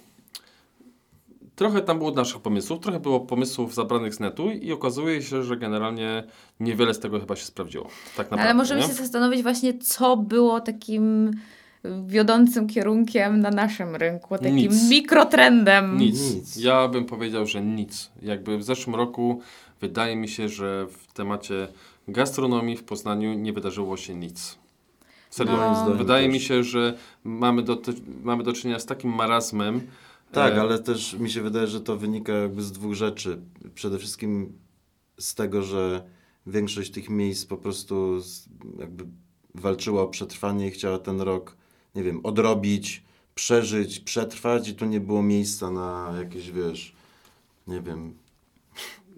[1.56, 5.58] trochę tam było naszych pomysłów, trochę było pomysłów zabranych z netu i okazuje się, że
[5.58, 6.24] generalnie
[6.60, 7.84] niewiele z tego chyba się sprawdziło.
[8.18, 8.88] Tak naprawdę, Ale możemy nie?
[8.88, 11.32] się zastanowić właśnie, co było takim
[12.08, 14.90] wiodącym kierunkiem na naszym rynku, takim Nic.
[14.90, 15.98] mikrotrendem.
[15.98, 16.36] Nic.
[16.36, 16.56] Nic.
[16.58, 18.12] Ja bym powiedział, że nic.
[18.22, 19.42] Jakby w zeszłym roku
[19.82, 21.68] wydaje mi się, że w temacie
[22.08, 24.58] gastronomii w Poznaniu nie wydarzyło się nic.
[25.30, 25.56] Serio.
[25.56, 26.34] Zdaniem wydaje też.
[26.34, 27.82] mi się, że mamy do,
[28.24, 29.82] mamy do czynienia z takim marazmem.
[30.32, 33.42] Tak, e, ale też mi się wydaje, że to wynika jakby z dwóch rzeczy.
[33.74, 34.54] Przede wszystkim
[35.20, 36.04] z tego, że
[36.48, 38.22] większość tych miejsc po prostu
[38.80, 39.06] jakby
[39.56, 41.58] walczyła o przetrwanie i chciała ten rok,
[41.96, 43.04] nie wiem, odrobić,
[43.36, 46.96] przeżyć, przetrwać i tu nie było miejsca na jakieś, wiesz,
[47.68, 48.14] nie wiem,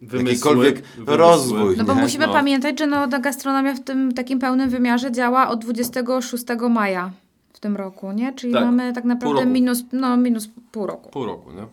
[0.02, 1.18] wymysły, jakikolwiek wymysły.
[1.18, 1.78] rozwój.
[1.78, 2.02] No bo Nie?
[2.02, 2.34] musimy No.
[2.34, 7.12] pamiętać, że no, ta gastronomia w tym takim pełnym wymiarze działa od 26 maja
[7.54, 8.34] w tym roku, nie?
[8.34, 8.64] Czyli Tak.
[8.66, 11.10] mamy tak naprawdę minus, no, minus pół roku.
[11.10, 11.66] Pół roku, nie?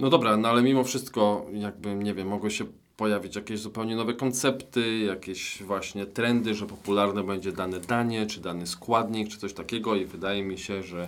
[0.00, 2.64] No dobra, no ale mimo wszystko, jakby, nie wiem, mogły się
[2.96, 8.66] pojawić jakieś zupełnie nowe koncepty, jakieś właśnie trendy, że popularne będzie dane danie, czy dany
[8.66, 11.02] składnik, czy coś takiego i wydaje mi się, że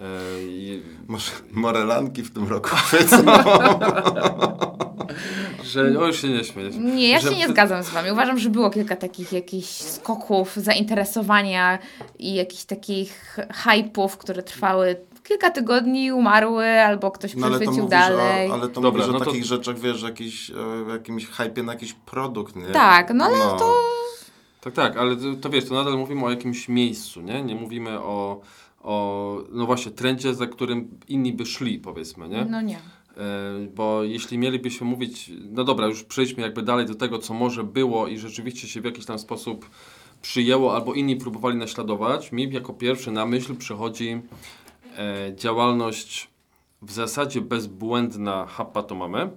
[0.00, 0.02] e,
[0.42, 2.70] i- Może morelanki w tym roku
[5.64, 6.74] że o, już się nie śmieć.
[6.76, 8.10] Nie, ja że się nie zgadzam z wami.
[8.12, 11.78] Uważam, że było kilka takich jakichś skoków zainteresowania
[12.18, 17.82] i jakichś takich hypów, które trwały kilka tygodni, umarły albo ktoś No ale to przechwycił
[17.84, 18.50] mówisz dalej.
[18.50, 21.62] o, ale to Dobra, mówisz no o to- takich rzeczach, wiesz, jakiś, o jakimś hypie
[21.62, 22.66] na jakiś produkt, nie?
[22.66, 23.74] Tak, no ale to...
[24.60, 27.42] Tak, tak, ale to, to wiesz, to nadal mówimy o jakimś miejscu, nie?
[27.42, 28.40] Nie mówimy o,
[28.82, 32.44] o no właśnie, trendzie, za którym inni by szli, powiedzmy, nie?
[32.44, 32.76] No nie.
[32.76, 33.20] E,
[33.74, 38.06] Bo jeśli mielibyśmy mówić, no dobra, już przejdźmy jakby dalej do tego, co może było
[38.08, 39.70] i rzeczywiście się w jakiś tam sposób
[40.22, 44.20] przyjęło, albo inni próbowali naśladować, mi jako pierwszy na myśl przychodzi e,
[45.34, 46.30] działalność
[46.82, 49.30] w zasadzie bezbłędna Happa to mamy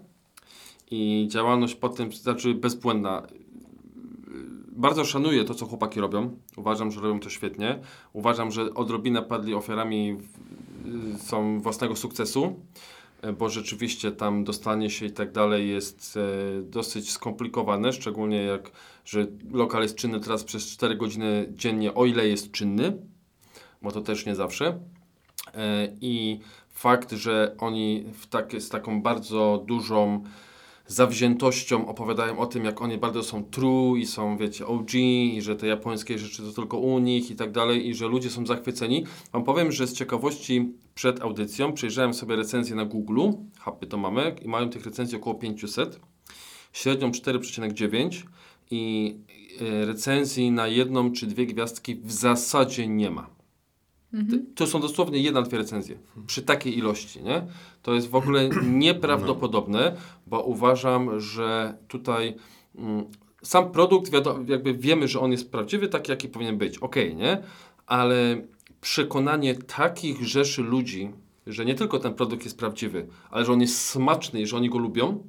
[0.91, 3.27] i działalność potem, znaczy bezbłędna.
[4.71, 6.37] Bardzo szanuję to, co chłopaki robią.
[6.57, 7.79] Uważam, że robią to świetnie.
[8.13, 12.59] Uważam, że odrobinę padli ofiarami w- są własnego sukcesu
[13.21, 18.71] e, bo rzeczywiście tam dostanie się i tak dalej jest e, dosyć skomplikowane, szczególnie jak,
[19.05, 22.97] że lokal jest czynny teraz przez 4 godziny dziennie, o ile jest czynny,
[23.81, 24.79] bo to też nie zawsze.
[25.57, 26.39] E, I
[26.69, 30.23] fakt, że oni w tak, z taką bardzo dużą
[30.87, 35.55] zawziętością opowiadają o tym, jak oni bardzo są true i są, wiecie, OG i że
[35.55, 39.05] te japońskie rzeczy to tylko u nich i tak dalej i że ludzie są zachwyceni.
[39.33, 44.35] Wam powiem, że z ciekawości przed audycją przejrzałem sobie recenzje na Google, hapy to mamy
[44.41, 45.99] i mają tych recenzji około 500,
[46.73, 48.23] średnią 4,9
[48.71, 49.15] i
[49.61, 53.36] e, recenzji na jedną czy dwie gwiazdki w zasadzie nie ma.
[54.55, 55.97] To są dosłownie jedna, dwie recenzje.
[56.27, 57.41] Przy takiej ilości, nie?
[57.81, 58.49] To jest w ogóle
[58.83, 59.95] nieprawdopodobne,
[60.27, 62.35] bo uważam, że tutaj
[62.75, 63.05] mm,
[63.41, 66.77] sam produkt, wiadomo, jakby wiemy, że on jest prawdziwy, taki jaki powinien być.
[66.77, 67.43] Okej, nie?
[67.85, 68.41] Ale
[68.81, 71.11] przekonanie takich rzeszy ludzi,
[71.47, 74.69] że nie tylko ten produkt jest prawdziwy, ale że on jest smaczny i że oni
[74.69, 75.23] go lubią,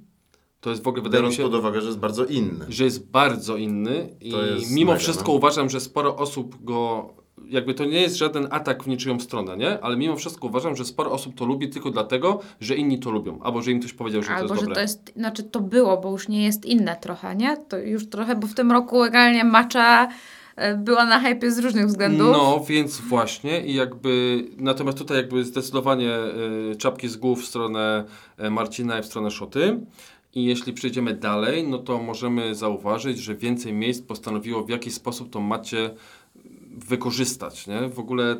[0.60, 2.66] to jest w ogóle, wydaje mi Biorąc się, pod uwagę, że jest bardzo inny.
[2.68, 4.34] że jest bardzo inny i
[4.70, 5.32] mimo mega, wszystko no.
[5.32, 7.10] uważam, że sporo osób go
[7.48, 9.80] jakby to nie jest żaden atak w niczyją stronę, nie?
[9.80, 13.38] Ale mimo wszystko uważam, że sporo osób to lubi tylko dlatego, że inni to lubią,
[13.42, 14.74] albo że im ktoś powiedział, że Albo, to jest że dobre.
[14.74, 17.56] to jest, znaczy to było, bo już nie jest inne trochę, nie?
[17.56, 20.08] To już trochę, bo w tym roku legalnie macza
[20.56, 22.28] e, była na hypie z różnych względów.
[22.32, 26.12] No, więc właśnie i jakby, natomiast tutaj jakby zdecydowanie
[26.72, 28.04] y, czapki z głów w stronę
[28.40, 29.80] y, Marcina i w stronę Szoty.
[30.34, 35.30] I jeśli przejdziemy dalej, no to możemy zauważyć, że więcej miejsc postanowiło w jaki sposób
[35.30, 35.90] tą macie
[36.76, 37.88] wykorzystać, nie?
[37.88, 38.36] W ogóle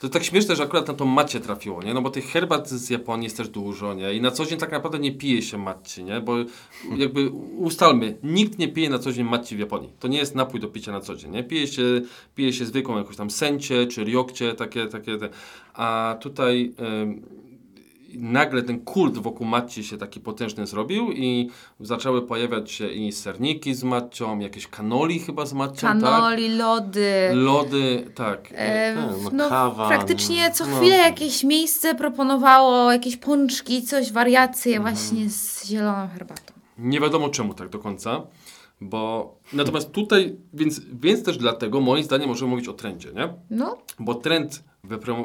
[0.00, 1.94] to tak śmieszne, że akurat na tą macie trafiło, nie?
[1.94, 4.14] No bo tych herbat z Japonii jest też dużo, nie?
[4.14, 6.20] I na co dzień tak naprawdę nie pije się matci, nie?
[6.20, 6.36] Bo
[6.96, 9.92] jakby ustalmy, nikt nie pije na co dzień matci w Japonii.
[10.00, 11.44] To nie jest napój do picia na co dzień, nie?
[11.44, 11.82] Pije się,
[12.34, 15.28] pije się zwykłą jakąś tam sencie czy ryokcie, takie, takie, te.
[15.74, 17.22] a tutaj ym,
[18.14, 23.74] nagle ten kult wokół matci się taki potężny zrobił i zaczęły pojawiać się i serniki
[23.74, 26.00] z matcią, jakieś kanoli chyba z matcią, tak?
[26.00, 27.30] Kanoli, lody.
[27.34, 28.48] Lody, tak.
[28.54, 30.76] E, Tak, no no, kawa, praktycznie co no.
[30.76, 34.94] chwilę jakieś miejsce proponowało jakieś pączki, coś, wariacje Mhm.
[34.94, 36.52] właśnie z zieloną herbatą.
[36.78, 38.22] Nie wiadomo czemu tak do końca,
[38.80, 43.28] bo natomiast tutaj, więc, więc też dlatego moim zdaniem możemy mówić o trendzie, nie?
[43.50, 44.64] No Bo trend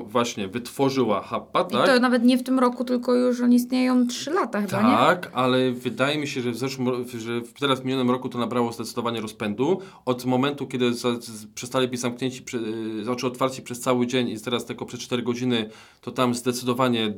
[0.06, 1.88] właśnie wytworzyła Happa, i tak?
[1.88, 4.98] to nawet nie w tym roku, tylko już oni istnieją 3 lata chyba, nie?
[4.98, 8.38] Tak, ale wydaje mi się, że w zeszłym, że w- teraz w minionym roku to
[8.38, 9.80] nabrało zdecydowanie rozpędu.
[10.06, 12.60] Od momentu, kiedy za, z, przestali być zamknięci, przy,
[13.04, 15.70] znaczy otwarci przez cały dzień i teraz tylko przez 4 godziny,
[16.02, 17.14] to tam zdecydowanie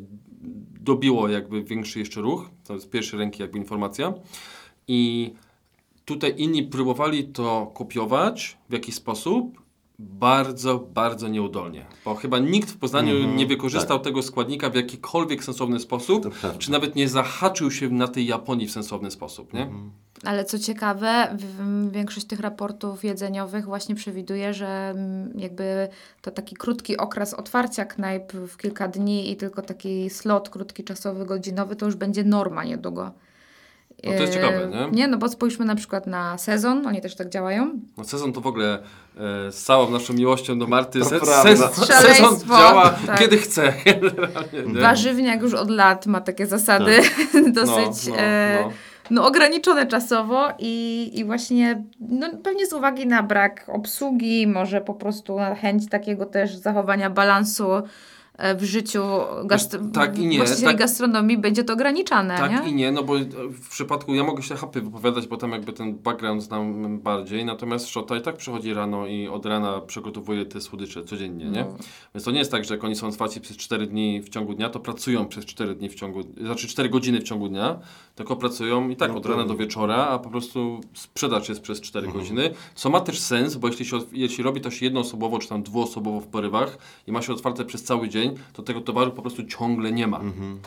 [0.81, 2.49] dobiło jakby większy jeszcze ruch.
[2.67, 4.13] To z pierwszej ręki jakby informacja.
[4.87, 5.33] I
[6.05, 9.61] tutaj inni próbowali to kopiować w jakiś sposób.
[9.99, 11.85] Bardzo, bardzo nieudolnie.
[12.05, 16.71] Bo chyba nikt w Poznaniu Mhm, nie wykorzystał tego składnika w jakikolwiek sensowny sposób, czy
[16.71, 19.61] nawet nie zahaczył się na tej Japonii w sensowny sposób, nie?
[19.61, 19.91] Mhm.
[20.23, 25.87] Ale co ciekawe, w, w, większość tych raportów jedzeniowych właśnie przewiduje, że mm, jakby
[26.21, 31.25] to taki krótki okres otwarcia knajp w kilka dni i tylko taki slot krótki czasowy,
[31.25, 33.11] godzinowy, to już będzie norma niedługo.
[34.03, 34.91] No to jest E, ciekawe, nie?
[34.91, 37.79] Nie, no bo spójrzmy na przykład na sezon, oni też tak działają.
[37.97, 38.79] No sezon to w ogóle
[39.17, 43.19] e, z całą naszą miłością do Marty, se, se, sezon Szaleństwo, działa tak.
[43.19, 43.73] kiedy chce.
[44.81, 47.01] Warzywniak już od lat ma takie zasady
[47.59, 48.71] dosyć no, e, no.
[49.09, 54.93] no, ograniczone czasowo i, i właśnie no, pewnie z uwagi na brak obsługi, może po
[54.93, 57.67] prostu na chęć takiego też zachowania balansu
[58.57, 59.03] w życiu
[59.43, 62.71] gastro- tak i nie, właścicieli tak- gastronomii będzie to ograniczane, Tak nie?
[62.71, 63.13] i nie, no bo
[63.51, 67.87] w przypadku, ja mogę się hapy wypowiadać, bo tam jakby ten background znam bardziej, natomiast
[67.87, 71.61] Szota i tak przychodzi rano i od rana przygotowuje te słodycze codziennie, nie?
[71.61, 71.77] No.
[72.15, 74.53] Więc to nie jest tak, że jak oni są otwarci przez 4 dni w ciągu
[74.53, 77.79] dnia, to pracują przez 4 dni w ciągu, znaczy 4 godziny w ciągu dnia,
[78.15, 81.81] tylko pracują i tak No od rana do wieczora, a po prostu sprzedaż jest przez
[81.81, 82.23] 4 Mhm.
[82.23, 85.63] godziny, co ma też sens, bo jeśli się, jeśli robi to się jednoosobowo, czy tam
[85.63, 89.43] dwuosobowo w porywach i ma się otwarte przez cały dzień, to tego towaru po prostu
[89.43, 90.19] ciągle nie ma.
[90.19, 90.59] Mhm.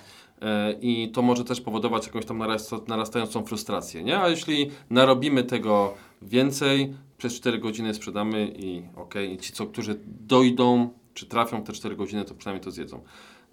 [0.43, 4.21] E, I to może też powodować jakąś tam narasta- narastającą frustrację, nie?
[4.21, 9.99] A jeśli narobimy tego więcej, przez 4 godziny sprzedamy i okej, i ci, co, którzy
[10.07, 13.01] dojdą, czy trafią w te 4 godziny, to przynajmniej to zjedzą.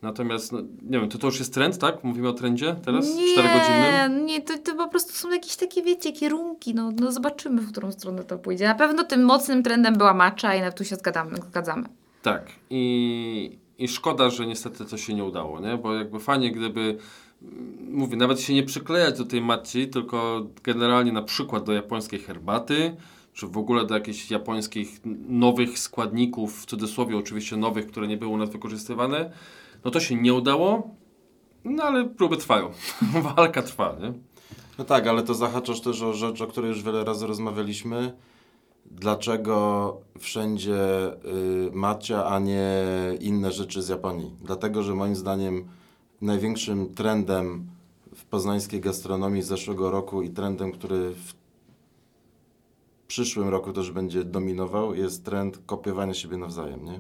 [0.02, 2.04] Natomiast, no, nie wiem, to, to już jest trend, tak?
[2.04, 3.06] Mówimy o trendzie teraz?
[3.34, 4.10] 4 godziny?
[4.10, 7.72] Nie, nie to, to po prostu są jakieś takie, wiecie, kierunki, no, no zobaczymy, w
[7.72, 8.66] którą stronę to pójdzie.
[8.68, 11.38] Na pewno tym mocnym trendem była macza i na tu się zgadzamy.
[11.38, 11.84] zgadzamy.
[12.22, 12.52] Tak.
[12.70, 15.78] I, I szkoda, że niestety to się nie udało, nie?
[15.78, 16.98] Bo jakby fajnie, gdyby
[17.42, 22.20] mm, mówię, nawet się nie przyklejać do tej matci, tylko generalnie na przykład do japońskiej
[22.20, 22.96] herbaty,
[23.34, 28.32] czy w ogóle do jakichś japońskich nowych składników, w cudzysłowie oczywiście nowych, które nie były
[28.32, 29.32] u nas wykorzystywane,
[29.86, 30.96] no to się nie udało,
[31.66, 32.72] no ale próby trwają.
[33.36, 34.14] Walka trwa, nie?
[34.78, 38.14] No tak, ale to zahaczasz też o rzecz, o której już wiele razy rozmawialiśmy.
[38.92, 40.78] Dlaczego wszędzie
[41.68, 42.84] y, macia, a nie
[43.20, 44.32] inne rzeczy z Japonii?
[44.42, 45.66] Dlatego, że moim zdaniem
[46.22, 47.68] największym trendem
[48.16, 51.34] w poznańskiej gastronomii z zeszłego roku i trendem, który w
[53.08, 57.00] przyszłym roku też będzie dominował, jest trend kopiowania siebie nawzajem, nie?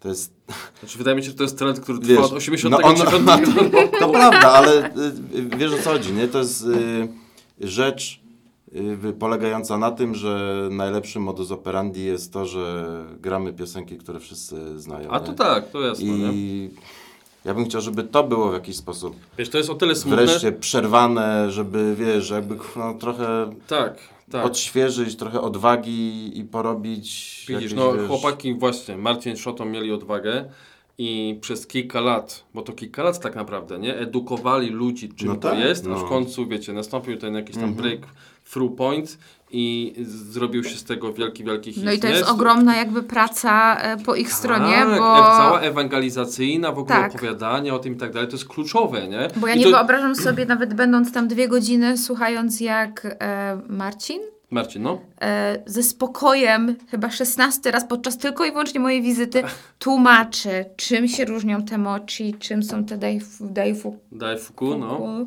[0.00, 0.32] To jest
[0.80, 3.06] Znaczy, wydaje mi się, że to jest trend, który trwa Wiesz, od no 89 on-
[3.56, 3.88] roku.
[4.00, 4.96] To prawda, ale
[5.34, 6.28] y, wiesz o co chodzi, nie?
[6.28, 7.08] To jest y,
[7.60, 8.23] rzecz
[9.18, 12.84] polegająca na tym, że najlepszym modus operandi jest to, że
[13.20, 15.10] gramy piosenki, które wszyscy znają.
[15.10, 15.24] A nie?
[15.26, 16.32] to tak, to jasne, nie?
[16.32, 16.70] I
[17.44, 20.26] ja bym chciał, żeby to było w jakiś sposób Wiesz, to jest o tyle smutne.
[20.26, 23.98] wreszcie przerwane, żeby, wiesz, jakby no, trochę Tak,
[24.30, 24.46] tak.
[24.46, 27.04] odświeżyć, trochę odwagi i porobić
[27.48, 30.44] Widzisz, jakieś, no wiesz, chłopaki właśnie, Marcin Szotą mieli odwagę
[30.98, 33.96] i przez kilka lat, bo to kilka lat tak naprawdę, nie?
[33.98, 35.96] Edukowali ludzi, czym No to tak, jest, a no.
[35.96, 37.82] w końcu, wiecie, nastąpił ten jakiś tam Mhm.
[37.82, 38.00] break
[38.52, 39.18] through point
[39.50, 41.84] i zrobił się z tego wielki, wielki hit.
[41.84, 45.18] No i to jest ogromna jakby praca e, po ich stronie, tak, bo...
[45.18, 47.14] e- cała ewangelizacyjna, w ogóle Tak.
[47.14, 49.28] opowiadanie o tym i tak dalej, to jest kluczowe, nie?
[49.36, 49.70] Bo ja I nie to...
[49.70, 55.00] wyobrażam sobie, nawet będąc tam dwie godziny, słuchając jak e, Marcin Marcin, no.
[55.20, 59.42] e, ze spokojem, chyba 16 raz podczas tylko i wyłącznie mojej wizyty,
[59.78, 65.26] tłumaczy, czym się różnią te mochi, czym są te daifu, daifu Daj fuku, no.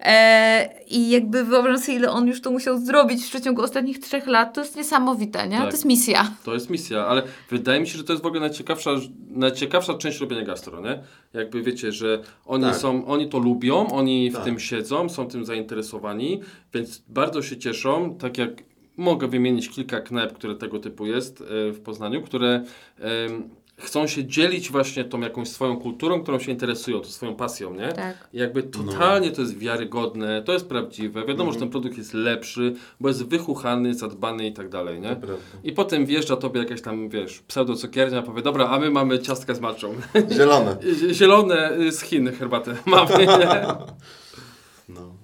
[0.00, 4.26] E, I jakby wyobrażam sobie, ile on już to musiał zrobić w przeciągu ostatnich trzech
[4.26, 4.54] lat.
[4.54, 5.56] To jest niesamowite, nie?
[5.56, 5.66] Tak.
[5.66, 6.30] To jest misja.
[6.44, 8.90] To jest misja, ale wydaje mi się, że to jest w ogóle najciekawsza,
[9.30, 11.02] najciekawsza część robienia gastro, nie?
[11.34, 12.76] Jakby wiecie, że oni Tak.
[12.76, 14.44] są, oni to lubią, oni w Tak.
[14.44, 16.40] tym siedzą, są tym zainteresowani,
[16.74, 18.50] więc bardzo się cieszą, tak jak
[18.96, 22.64] mogę wymienić kilka knajp, które tego typu jest e, w Poznaniu, które
[23.76, 27.92] chcą się dzielić właśnie tą jakąś swoją kulturą, którą się interesują, tą swoją pasją, nie?
[27.92, 28.28] Tak.
[28.32, 31.26] I Jakby totalnie to jest wiarygodne, to jest prawdziwe.
[31.26, 35.16] Wiadomo, że ten produkt jest lepszy, bo jest wychuchany, zadbany i tak dalej, nie?
[35.16, 35.44] Prawda.
[35.64, 39.60] I potem wjeżdża tobie jakaś tam, wiesz, pseudo-cukiernia, powie, dobra, a my mamy ciastka z
[39.60, 39.94] maczą.
[40.36, 40.76] Zielone.
[41.12, 43.66] Zielone z Chin herbatę mamy, nie?
[44.88, 45.14] No.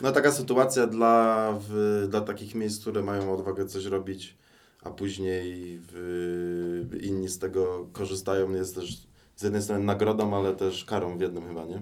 [0.00, 4.36] no taka sytuacja dla, w, dla takich miejsc, które mają odwagę coś robić,
[4.82, 8.98] a później w, inni z tego korzystają, jest też
[9.36, 11.80] z jednej strony nagrodą, ale też karą w jednym chyba, nie?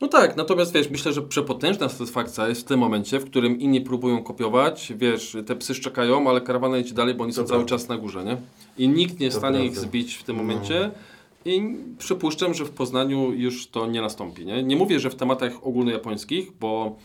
[0.00, 3.80] No tak, natomiast wiesz, myślę, że przepotężna satysfakcja jest w tym momencie, w którym inni
[3.80, 7.88] próbują kopiować, wiesz, te psy szczekają, ale karawana idzie dalej, bo oni są cały czas
[7.88, 8.36] na górze, nie?
[8.78, 9.88] I nikt nie jest w stanie ich prawda.
[9.88, 10.42] zbić w tym No.
[10.42, 10.90] momencie.
[11.44, 14.62] I przypuszczam, że w Poznaniu już to nie nastąpi, nie?
[14.62, 16.96] Nie mówię, że w tematach ogólnojapońskich, bo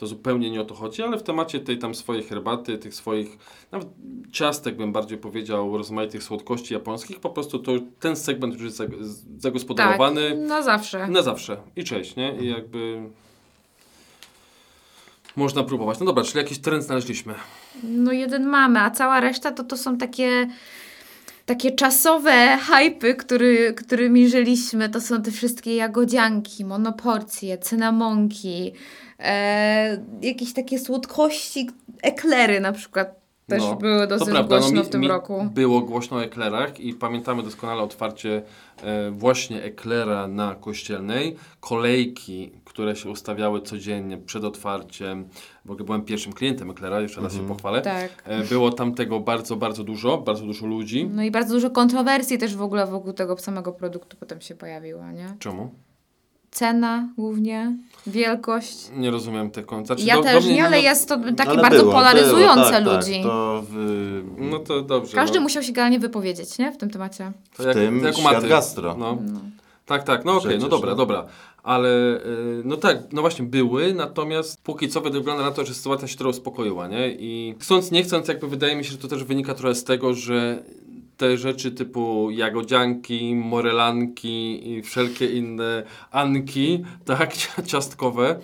[0.00, 3.38] to zupełnie nie o to chodzi, ale w temacie tej tam swojej herbaty, tych swoich
[3.72, 3.88] nawet
[4.32, 9.04] ciastek bym bardziej powiedział, rozmaitych słodkości japońskich, po prostu to ten segment już jest zag-
[9.38, 11.08] zagospodarowany Tak, na zawsze.
[11.08, 11.56] na zawsze.
[11.76, 12.36] I cześć, nie?
[12.40, 13.02] I jakby
[15.36, 15.98] można próbować.
[15.98, 17.34] No dobra, czyli jakiś trend znaleźliśmy.
[17.82, 20.48] No jeden mamy, a cała reszta to to są takie
[21.50, 24.88] takie czasowe hypy, który, którymi żyliśmy.
[24.88, 28.72] To są te wszystkie jagodzianki, monoporcje, cynamonki,
[29.18, 31.70] e, jakieś takie słodkości,
[32.02, 33.19] eklery na przykład
[33.50, 35.48] też No, były To dosyć prawda, głośno no, mi, w tym roku.
[35.54, 38.42] było głośno o eklerach i pamiętamy doskonale otwarcie
[38.82, 41.36] e, właśnie eklera na Kościelnej.
[41.60, 45.28] Kolejki, które się ustawiały codziennie przed otwarciem.
[45.64, 47.82] W ogóle byłem pierwszym klientem eklera, jeszcze raz się pochwalę.
[47.82, 48.22] Tak.
[48.26, 51.10] E, było tam tego bardzo, bardzo dużo, bardzo dużo ludzi.
[51.14, 55.10] No i bardzo dużo kontrowersji też w ogóle wokół tego samego produktu potem się pojawiło,
[55.10, 55.36] nie?
[55.38, 55.70] Czemu?
[56.50, 58.76] Cena głównie, wielkość.
[58.96, 59.86] Nie rozumiem tego.
[59.86, 62.82] Znaczy, Ja do- do też mnie nie, ale no- jest to takie bardzo było, polaryzujące
[62.82, 63.12] było, tak, ludzi.
[63.12, 65.14] Tak, to w, No to dobrze.
[65.14, 65.42] Każdy no.
[65.42, 66.72] musiał się generalnie wypowiedzieć, nie?
[66.72, 67.32] W tym temacie.
[67.56, 68.96] To w tym jak świat gastro.
[68.98, 69.18] No.
[69.86, 70.96] Tak, tak, no okej, no Przecież, dobra, no.
[70.96, 71.26] dobra.
[71.62, 76.08] Ale y, no tak, no właśnie były, natomiast póki co wygląda na to, że sytuacja
[76.08, 77.08] się trochę uspokoiła, nie?
[77.12, 80.14] I chcąc, nie chcąc, jakby wydaje mi się, że to też wynika trochę z tego,
[80.14, 80.62] że
[81.20, 87.30] te rzeczy typu jagodzianki, morelanki i wszelkie inne anki, tak,
[87.70, 88.40] ciastkowe,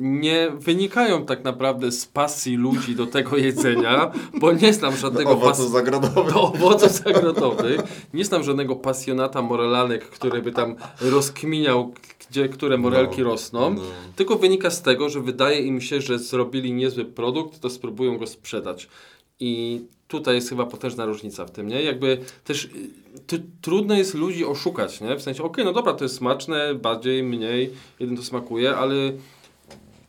[0.00, 5.42] nie wynikają tak naprawdę z pasji ludzi do tego jedzenia, bo nie znam żadnego pas-
[5.42, 6.34] Owoców zagrodowych.
[6.34, 7.80] do owoców zagrodowych.
[8.14, 11.94] Nie znam żadnego pasjonata morelanek, który by tam rozkminiał,
[12.30, 13.70] gdzie które morelki No, rosną.
[13.74, 13.82] no.
[14.16, 18.26] Tylko wynika z tego, że wydaje im się, że zrobili niezły produkt, to spróbują go
[18.26, 18.88] sprzedać.
[19.40, 21.82] I tutaj jest chyba potężna różnica w tym, nie?
[21.82, 22.70] Jakby też y,
[23.26, 25.16] ty, trudno jest ludzi oszukać, nie?
[25.16, 28.94] W sensie, okej, no dobra, to jest smaczne, bardziej, mniej, jeden to smakuje, ale,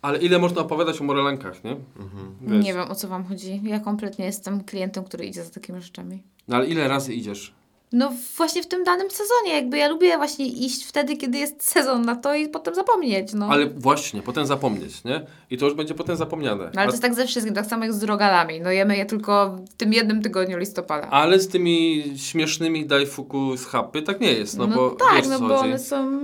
[0.01, 1.75] ale ile można opowiadać o morelankach, nie?
[2.41, 2.65] Wiesz.
[2.65, 3.61] Nie wiem, o co wam chodzi.
[3.63, 6.23] Ja kompletnie jestem klientem, który idzie za takimi rzeczami.
[6.47, 7.53] No ale ile razy idziesz?
[7.91, 12.01] No właśnie w tym danym sezonie, jakby ja lubię właśnie iść wtedy, kiedy jest sezon
[12.01, 13.47] na to i potem zapomnieć, no.
[13.49, 15.21] Ale właśnie, potem zapomnieć, nie?
[15.49, 16.63] I to już będzie potem zapomniane.
[16.63, 18.61] No, ale to jest tak ze wszystkim, tak samo jak z drogalami.
[18.61, 21.09] No jemy je tylko w tym jednym tygodniu listopada.
[21.09, 25.39] Ale z tymi śmiesznymi daifuku z hapy tak nie jest, no, bo tak, wiesz, no
[25.39, 25.69] bo chodzi.
[25.69, 26.19] one są...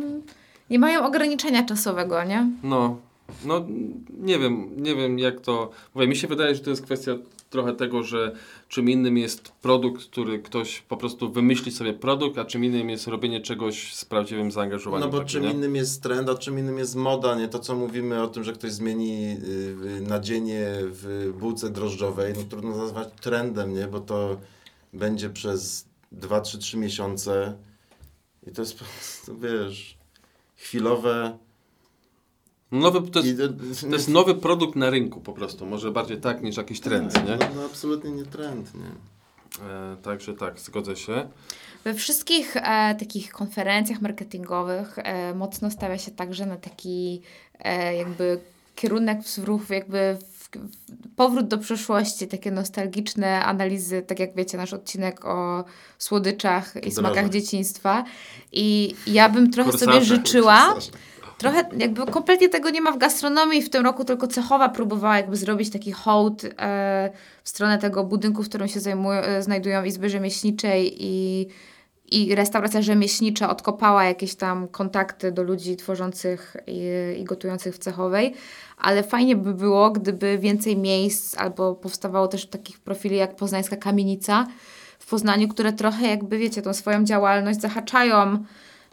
[0.70, 2.50] Nie mają ograniczenia czasowego, nie?
[2.64, 2.98] No,
[3.46, 3.66] no
[4.20, 5.70] nie wiem, nie wiem jak to...
[5.96, 7.12] Mówię, mi się wydaje, że to jest kwestia
[7.54, 8.36] trochę tego, że
[8.70, 13.08] czym innym jest produkt, który ktoś po prostu wymyśli sobie produkt, a czym innym jest
[13.08, 15.06] robienie czegoś z prawdziwym zaangażowaniem.
[15.06, 15.52] No bo takim, czym nie?
[15.52, 17.48] innym jest trend, a czym innym jest moda, nie?
[17.48, 19.38] To co mówimy o tym, że ktoś zmieni
[19.98, 23.88] y, nadzienie w bułce drożdżowej, no trudno nazwać trendem, nie?
[23.88, 24.38] Bo to
[24.94, 27.58] będzie przez 2, 3, 3 miesiące
[28.48, 29.98] i to jest po prostu, wiesz,
[30.56, 31.38] chwilowe
[32.74, 36.58] Nowy, to, jest, to jest nowy produkt na rynku po prostu, może bardziej tak niż
[36.58, 37.38] jakiś trend, nie?
[37.38, 38.92] No, no absolutnie nie trend, nie?
[39.66, 41.30] E, także tak, zgodzę się.
[41.84, 47.22] We wszystkich e, takich konferencjach marketingowych e, mocno stawia się także na taki
[47.60, 48.40] e, jakby
[48.76, 50.50] kierunek w ruch jakby w
[51.16, 55.66] powrót do przeszłości, takie nostalgiczne analizy, tak jak wiecie, nasz odcinek o
[55.98, 58.04] słodyczach i smakach dzieciństwa.
[58.52, 60.76] I ja bym trochę sobie życzyła,
[61.44, 63.62] trochę jakby kompletnie tego nie ma w gastronomii.
[63.62, 67.12] W tym roku tylko Cechowa próbowała jakby zrobić taki hołd e,
[67.44, 71.48] w stronę tego budynku, w którym się zajmują, e, znajdują Izby Rzemieślniczej i,
[72.12, 76.82] i restauracja rzemieślnicza odkopała jakieś tam kontakty do ludzi tworzących i,
[77.20, 78.34] i gotujących w Cechowej.
[78.78, 84.48] Ale fajnie by było, gdyby więcej miejsc albo powstawało też takich profili jak Poznańska Kamienica
[85.00, 88.44] w Poznaniu, które trochę jakby, wiecie, tą swoją działalność zahaczają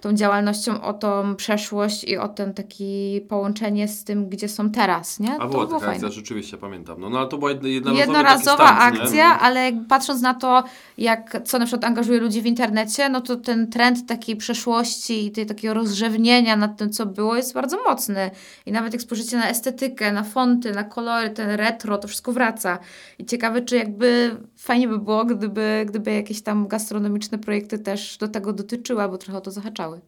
[0.01, 5.21] tą działalnością o tą przeszłość i o ten taki połączenie z tym, gdzie są teraz,
[5.21, 5.35] nie?
[5.35, 6.07] A to była było taka fajne.
[6.07, 7.01] akcja, rzeczywiście pamiętam.
[7.01, 9.03] No, no ale to była Jednorazowa taki stand, nie?
[9.03, 10.65] akcja, ale jakby patrząc na to,
[10.99, 15.31] jak, co na przykład angażuje ludzi w internecie, no to ten trend takiej przeszłości i
[15.31, 18.31] tej, takiego rozrzewnienia nad tym, co było, jest bardzo mocny.
[18.67, 22.79] I nawet jak spojrzycie na estetykę, na fonty, na kolory, ten retro, to wszystko wraca.
[23.19, 28.29] I ciekawe, czy jakby fajnie by było, gdyby, gdyby jakieś tam gastronomiczne projekty też do
[28.29, 30.01] tego dotyczyły, albo trochę o to zahaczały.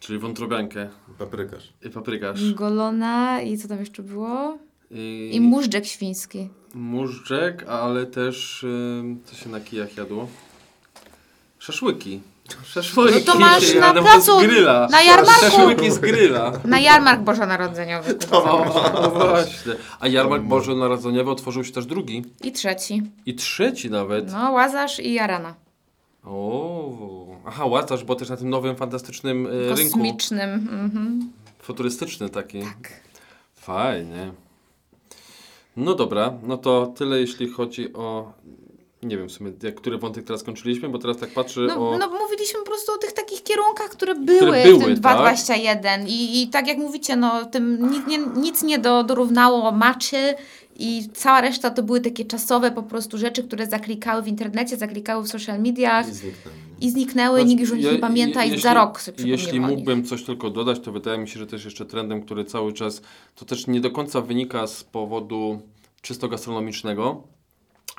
[0.00, 1.72] Czyli wątrobiankę Paprykarz.
[1.86, 2.54] i paprykarz.
[2.54, 4.58] Golona i co tam jeszcze było?
[4.90, 6.48] I, I móżdżek świński.
[6.74, 8.66] Móżdżek, ale też
[9.24, 10.28] co się na kijach jadło?
[11.58, 12.20] Szaszłyki.
[12.64, 13.24] Szaszłyki.
[13.26, 14.88] No to masz na placu, z gryla.
[14.90, 15.40] na jarmarku.
[15.40, 16.52] Szaszłyki z gryla.
[16.64, 18.18] Na jarmark bożonarodzeniowy.
[18.30, 18.64] O,
[19.02, 19.72] no właśnie.
[20.00, 22.24] A jarmark bożonarodzeniowy otworzył się też drugi.
[22.42, 23.02] I trzeci.
[23.26, 24.32] I trzeci nawet.
[24.32, 25.54] No, Łazarz i Jarana.
[26.24, 29.98] O, aha, Łazarz, bo też na tym nowym, fantastycznym y, rynku.
[29.98, 30.50] Kosmicznym.
[30.50, 31.30] Mhm.
[31.62, 32.60] Futurystyczny taki.
[32.60, 32.92] Tak.
[33.54, 34.32] Fajnie.
[35.76, 38.32] No dobra, no to tyle jeśli chodzi o...
[39.02, 41.98] Nie wiem w sumie, jak, który wątek teraz skończyliśmy, bo teraz tak patrzę No, o...
[41.98, 45.16] no mówiliśmy po prostu o tych takich kierunkach, które były, Które w były, tym tak?
[45.16, 50.34] 221 I, i tak jak mówicie, no tym nic nie, nic nie do, dorównało maczy
[50.78, 55.24] i cała reszta to były takie czasowe po prostu rzeczy, które zaklikały w internecie, zaklikały
[55.24, 56.56] w social mediach I zniknęły.
[56.80, 59.60] i zniknęły, nikt już o nich Ja- nie pamięta i jeśli- za rok sobie Jeśli
[59.60, 63.02] mógłbym coś tylko dodać, to wydaje mi się, że też jeszcze trendem, który cały czas,
[63.34, 65.60] to też nie do końca wynika z powodu
[66.02, 67.22] czysto gastronomicznego,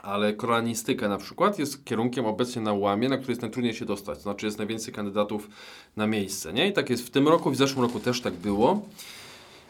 [0.04, 4.18] ale koranistyka na przykład jest kierunkiem obecnie na łamie, na który jest najtrudniej się dostać.
[4.18, 5.50] To znaczy jest najwięcej kandydatów
[5.96, 6.68] na miejsce, nie?
[6.68, 8.82] I tak jest w tym roku, w zeszłym roku też tak było.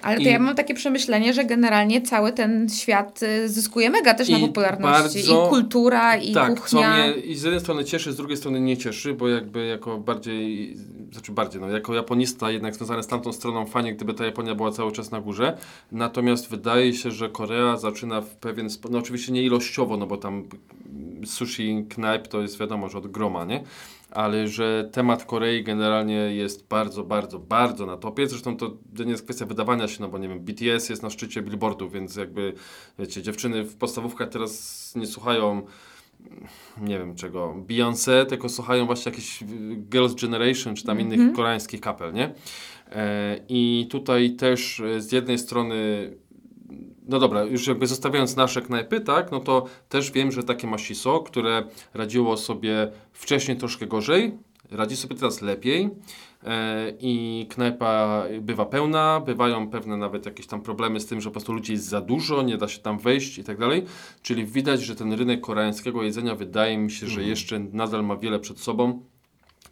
[0.02, 4.14] Ale to I- ja mam takie przemyślenie, że generalnie cały ten świat y, zyskuje mega
[4.14, 5.20] też na popularności.
[5.20, 6.82] bardzo- I kultura, i tak, kuchnia.
[6.82, 9.98] co mnie i z jednej strony cieszy, z drugiej strony nie cieszy, bo jakby jako
[9.98, 10.76] bardziej,
[11.12, 14.72] znaczy bardziej, no jako japonista jednak związany z tamtą stroną fajnie, gdyby ta Japonia była
[14.72, 15.58] cały czas na górze.
[15.92, 20.18] Natomiast wydaje się, że Korea zaczyna w pewien sposób, no oczywiście nie ilościowo, no bo
[20.18, 20.44] tam
[21.26, 23.64] sushi knajp to jest wiadomo, że od groma, nie?
[24.12, 28.28] Ale że temat Korei generalnie jest bardzo, bardzo, bardzo na topie.
[28.28, 31.42] Zresztą to nie jest kwestia wydawania się, no bo nie wiem, BTS jest na szczycie
[31.42, 32.54] billboardu, więc jakby,
[33.00, 35.62] wiecie, dziewczyny w podstawówkach teraz nie słuchają
[36.82, 39.46] nie wiem czego, Beyoncé, tylko słuchają właśnie jakichś y,
[39.90, 42.34] Girls' Generation, czy tam innych koreańskich kapel, nie?
[42.92, 45.76] E, I tutaj też e, z jednej strony,
[47.08, 51.20] no dobra, już jakby zostawiając nasze knajpy, tak, no to też wiem, że takie Masiso,
[51.20, 54.38] które radziło sobie wcześniej troszkę gorzej,
[54.72, 55.90] radzi sobie teraz lepiej
[56.44, 61.34] e, i knajpa bywa pełna, bywają pewne nawet jakieś tam problemy z tym, że po
[61.34, 63.86] prostu ludzi jest za dużo, nie da się tam wejść i tak dalej,
[64.22, 68.40] czyli widać, że ten rynek koreańskiego jedzenia wydaje mi się, że jeszcze nadal ma wiele
[68.40, 69.02] przed sobą,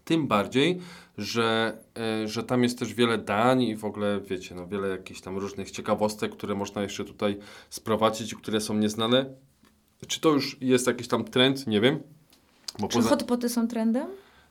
[0.05, 0.79] tym bardziej,
[1.17, 5.21] że, e, że tam jest też wiele dań i w ogóle, wiecie, no wiele jakichś
[5.21, 7.37] tam różnych ciekawostek, które można jeszcze tutaj
[7.69, 9.25] sprowadzić, które są nieznane.
[10.07, 11.67] Czy to już jest jakiś tam trend?
[11.67, 11.99] Nie wiem.
[12.79, 14.07] Bo Czy hotpoty są trendem?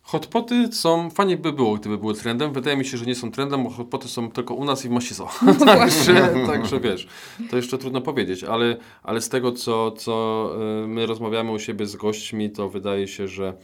[0.07, 2.53] Hotpoty są, fajnie by było, gdyby były trendem.
[2.53, 4.91] Wydaje mi się, że nie są trendem, bo hotpoty są tylko u nas i w
[4.91, 5.29] Masiso.
[5.43, 7.09] No także, także wiesz,
[7.51, 10.51] to jeszcze trudno powiedzieć, ale, ale z tego, co, co
[10.85, 13.55] y, my rozmawiamy u siebie z gośćmi, to wydaje się, że,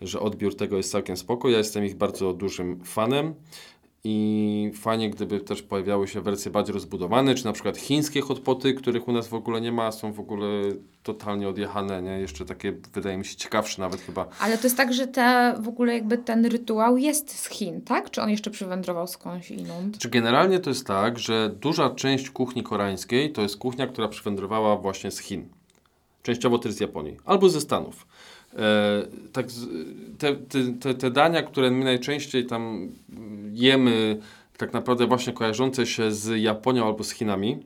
[0.00, 1.48] że odbiór tego jest całkiem spoko.
[1.48, 3.34] Ja jestem ich bardzo dużym fanem.
[4.06, 9.08] I fajnie, gdyby też pojawiały się wersje bardziej rozbudowane, czy na przykład chińskie hotpoty, których
[9.08, 10.46] u nas w ogóle nie ma, są w ogóle
[11.02, 12.10] totalnie odjechane, nie?
[12.10, 14.26] Jeszcze takie, wydaje mi się, ciekawsze nawet chyba.
[14.40, 18.10] Ale to jest tak, że te, w ogóle jakby ten rytuał jest z Chin, tak?
[18.10, 19.98] Czy on jeszcze przywędrował skądś inąd?
[19.98, 24.76] Czy generalnie to jest tak, że duża część kuchni koreańskiej to jest kuchnia, która przywędrowała
[24.76, 25.48] właśnie z Chin.
[26.22, 27.16] Częściowo też z Japonii.
[27.24, 28.06] Albo ze Stanów.
[28.58, 29.02] E,
[29.32, 29.46] tak,
[30.18, 30.34] te,
[30.80, 32.88] te, te, dania, które my najczęściej tam
[33.52, 34.18] jemy,
[34.56, 37.58] tak naprawdę właśnie kojarzące się z Japonią albo z Chinami,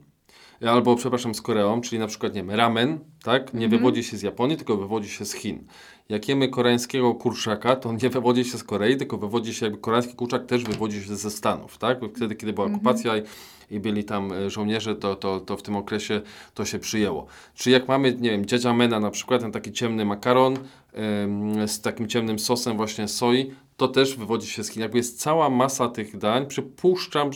[0.66, 4.22] albo przepraszam, z Koreą, czyli na przykład, nie wiem, ramen, tak, nie wywodzi się z
[4.22, 5.64] Japonii, tylko wywodzi się z Chin.
[6.11, 9.80] Jak jemy koreańskiego kurczaka, to on nie wywodzi się z Korei, tylko wywodzi się, jakby
[9.80, 11.98] koreański kurczak też wywodzi się ze Stanów, tak?
[12.16, 13.22] Wtedy, kiedy była okupacja i,
[13.70, 16.20] i byli tam e, żołnierze, to, to, to w tym okresie
[16.54, 17.26] to się przyjęło.
[17.54, 20.56] Czy jak mamy, nie wiem, dziadzia mena na przykład, ten taki ciemny makaron
[20.92, 24.82] em, z takim ciemnym sosem właśnie soi, to też wywodzi się z Chin.
[24.82, 26.46] Jakby jest cała masa tych dań.
[26.46, 27.30] Przypuszczam,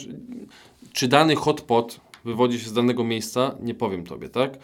[0.92, 4.54] czy dany hot pot wywodzi się z danego miejsca, nie powiem tobie, tak?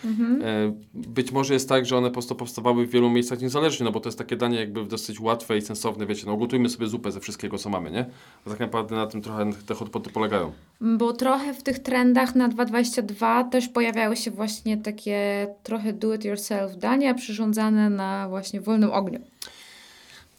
[0.44, 3.92] E, być może jest tak, że one po prostu powstawały w wielu miejscach niezależnie, no
[3.92, 7.12] bo to jest takie danie jakby dosyć łatwe i sensowne, wiecie, no gotujmy sobie zupę
[7.12, 8.06] ze wszystkiego, co mamy, nie?
[8.46, 10.52] A tak naprawdę na tym trochę te hot poty polegają.
[10.80, 17.14] Bo trochę w tych trendach na 2.22 też pojawiały się właśnie takie trochę do-it-yourself dania
[17.14, 19.20] przyrządzane na właśnie wolnym ogniu.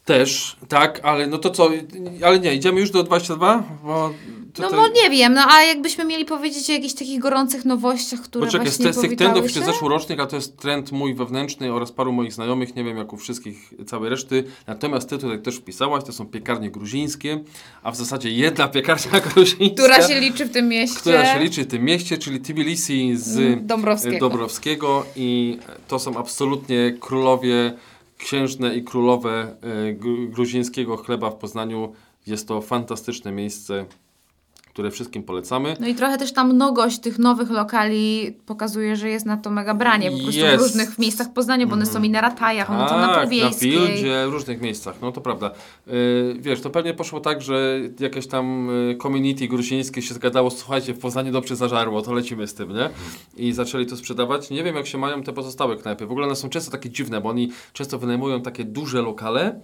[0.09, 1.69] Też, tak, ale no to co,
[2.25, 4.13] ale nie, idziemy już do 22, bo
[4.59, 4.79] No tutaj...
[4.79, 8.51] bo nie wiem, no a jakbyśmy mieli powiedzieć o jakichś takich gorących nowościach, które Bo
[8.51, 11.73] czekaj, z, właśnie te- z tych trendów jeszcze zeszłorocznych, a to jest trend mój wewnętrzny
[11.73, 14.43] oraz paru moich znajomych, nie wiem jak u wszystkich, całej reszty.
[14.67, 17.39] Natomiast ty tutaj też wpisałaś, to są piekarnie gruzińskie,
[17.83, 20.99] a w zasadzie jedna piekarnia gruzińska, Która się liczy w tym mieście.
[20.99, 24.15] która się liczy w tym mieście, czyli Tbilisi z Dąbrowskiego.
[24.15, 25.57] e, Dąbrowskiego i
[25.87, 27.73] to są absolutnie królowie,
[28.19, 31.93] księżne i królowe e, gru- gruzińskiego chleba w Poznaniu.
[32.27, 33.85] Jest to fantastyczne miejsce,
[34.69, 35.75] które wszystkim polecamy.
[35.79, 39.73] No i trochę też ta mnogość tych nowych lokali pokazuje, że jest na to mega
[39.73, 40.11] branie.
[40.11, 40.51] Po prostu w Jest.
[40.53, 40.61] Mhm.
[40.61, 43.49] różnych miejscach w Poznaniu, bo one są i na Ratajach, one są na Tak, na.
[43.59, 45.51] Wildzie, w różnych miejscach, no to prawda.
[45.87, 50.93] Yy, wiesz, to pewnie poszło tak, że jakieś tam y, community gruzińskie się zgadało, słuchajcie,
[50.93, 52.89] w Poznaniu dobrze zażarło, to lecimy z tym, nie?
[53.37, 54.49] I zaczęli to sprzedawać.
[54.49, 56.05] Nie wiem, jak się mają te pozostałe knajpy.
[56.05, 59.59] W ogóle one są często takie dziwne, bo oni często wynajmują takie duże lokale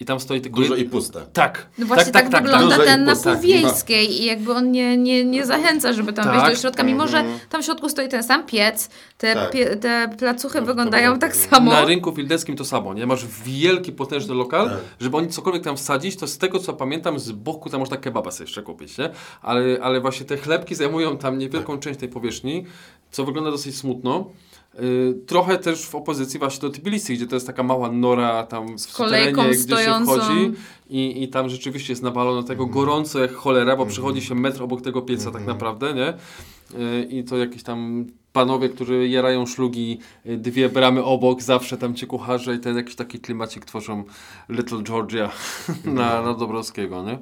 [0.00, 0.60] i tam stoi tylko...
[0.60, 1.20] Dużo i puste.
[1.32, 1.66] Tak.
[1.78, 2.42] No właśnie tak, tak.
[2.42, 3.36] wygląda Duże i ten na puste.
[3.36, 6.34] Powiejskiej i jakby on nie, nie, nie zachęca, żeby tam Tak.
[6.34, 7.38] wejść do środka, mimo że Mhm.
[7.48, 9.50] tam w środku stoi ten sam piec, te, Tak.
[9.50, 11.50] pie, te placuchy to wyglądają tak no.
[11.56, 11.72] samo.
[11.72, 13.06] Na rynku wildeckim to samo, nie?
[13.06, 14.78] Masz wielki, potężny lokal, Tak.
[15.00, 18.30] żeby oni cokolwiek tam wsadzić, to z tego co pamiętam, z boku tam można kebaba
[18.30, 19.10] sobie jeszcze kupić, nie?
[19.42, 21.82] Ale, ale właśnie te chlebki zajmują tam niewielką Tak.
[21.82, 22.64] część tej powierzchni,
[23.10, 24.30] co wygląda dosyć smutno.
[24.78, 28.78] Yy, trochę też w opozycji właśnie do Tbilisi, gdzie to jest taka mała nora tam
[28.78, 30.14] w terenie, gdzie stojącą.
[30.14, 30.52] się wchodzi
[30.90, 34.82] i, i tam rzeczywiście jest nawalone tego gorąco jak cholera, bo przychodzi się metr obok
[34.82, 36.14] tego pieca tak naprawdę, nie?
[36.78, 41.94] Yy, I to jakieś tam panowie, którzy jarają szlugi, yy, dwie bramy obok, zawsze tam
[41.94, 44.04] ci kucharze i ten jakiś taki klimacik tworzą
[44.48, 45.30] Little Georgia
[45.84, 47.18] na, na Dobrowskiego, nie?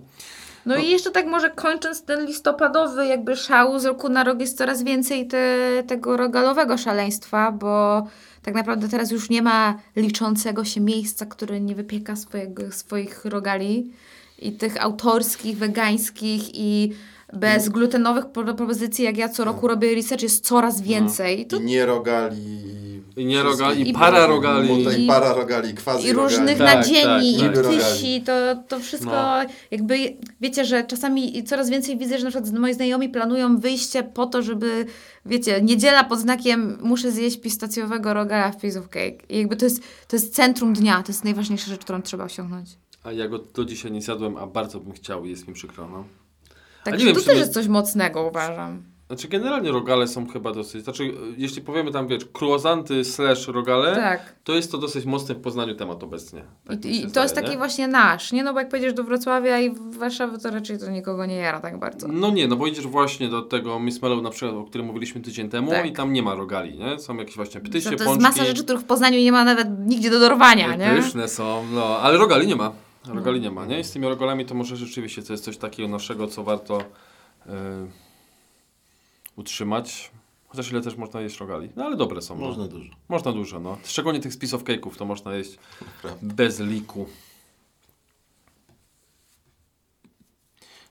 [0.69, 4.59] No i jeszcze tak może kończąc ten listopadowy jakby szał, z roku na rok jest
[4.59, 5.57] coraz więcej te,
[5.87, 8.07] tego rogalowego szaleństwa, bo
[8.43, 13.93] tak naprawdę teraz już nie ma liczącego się miejsca, które nie wypieka swojego, swoich rogali
[14.39, 16.93] i tych autorskich, wegańskich i
[17.33, 21.41] bezglutenowych pro- propozycji, jak ja co roku robię research, jest coraz więcej.
[21.41, 22.69] I to I nie rogali.
[23.17, 25.05] I nie rogali, i para rogali.
[25.05, 27.67] I- para rogali, quasi I różnych Tak, nadzieni, tak, i tak.
[27.67, 28.33] tysi, to,
[28.69, 29.37] to wszystko No.
[29.71, 34.27] jakby, wiecie, że czasami coraz więcej widzę, że na przykład moi znajomi planują wyjście po
[34.27, 34.87] to, żeby,
[35.27, 39.19] wiecie, niedziela pod znakiem muszę zjeść pistacjowego rogala w piece of cake.
[39.29, 42.69] I jakby to jest, to jest centrum dnia, to jest najważniejsza rzecz, którą trzeba osiągnąć.
[43.05, 45.89] A ja go do dzisiaj nie zjadłem, a bardzo bym chciał i jest mi przykro,
[45.89, 46.05] no.
[46.91, 48.83] Także wiem, to też nie- jest coś mocnego, uważam.
[49.09, 53.95] Znaczy generalnie rogale są chyba dosyć, znaczy e, jeśli powiemy tam, wiesz, croissanty slash rogale,
[53.97, 54.35] Tak.
[54.45, 56.43] to jest to dosyć mocny w Poznaniu temat obecnie.
[56.67, 57.57] Tak I, i to zdaje, jest taki nie?
[57.57, 58.43] właśnie nasz, nie?
[58.45, 61.79] No bo jak pojedziesz do Wrocławia i Warszawy, to raczej to nikogo nie jara tak
[61.79, 62.09] bardzo.
[62.09, 65.21] No nie, no bo idziesz właśnie do tego Miss Mellow na przykład, o którym mówiliśmy
[65.21, 65.87] tydzień temu Tak.
[65.87, 66.99] i tam nie ma rogali, nie?
[66.99, 68.23] Są jakieś właśnie ptysie, To, to jest pączki.
[68.23, 71.03] masa rzeczy, których w Poznaniu nie ma nawet nigdzie do dorwania, nie?
[71.03, 72.73] Pyszne są, no, ale rogali nie ma.
[73.07, 73.81] Rogali nie ma, nie?
[73.81, 77.87] I z tymi rogalami to może rzeczywiście to jest coś takiego naszego, co warto e,
[79.37, 80.11] utrzymać.
[80.49, 81.69] Chociaż ile też można jeść rogali.
[81.77, 82.35] No ale dobre są.
[82.37, 82.69] Można No.
[82.69, 82.91] dużo.
[83.09, 83.79] Można dużo, no.
[83.85, 85.59] Szczególnie tych spisów cake'ów to można jeść
[86.03, 86.19] Prawda.
[86.35, 87.07] bez liku.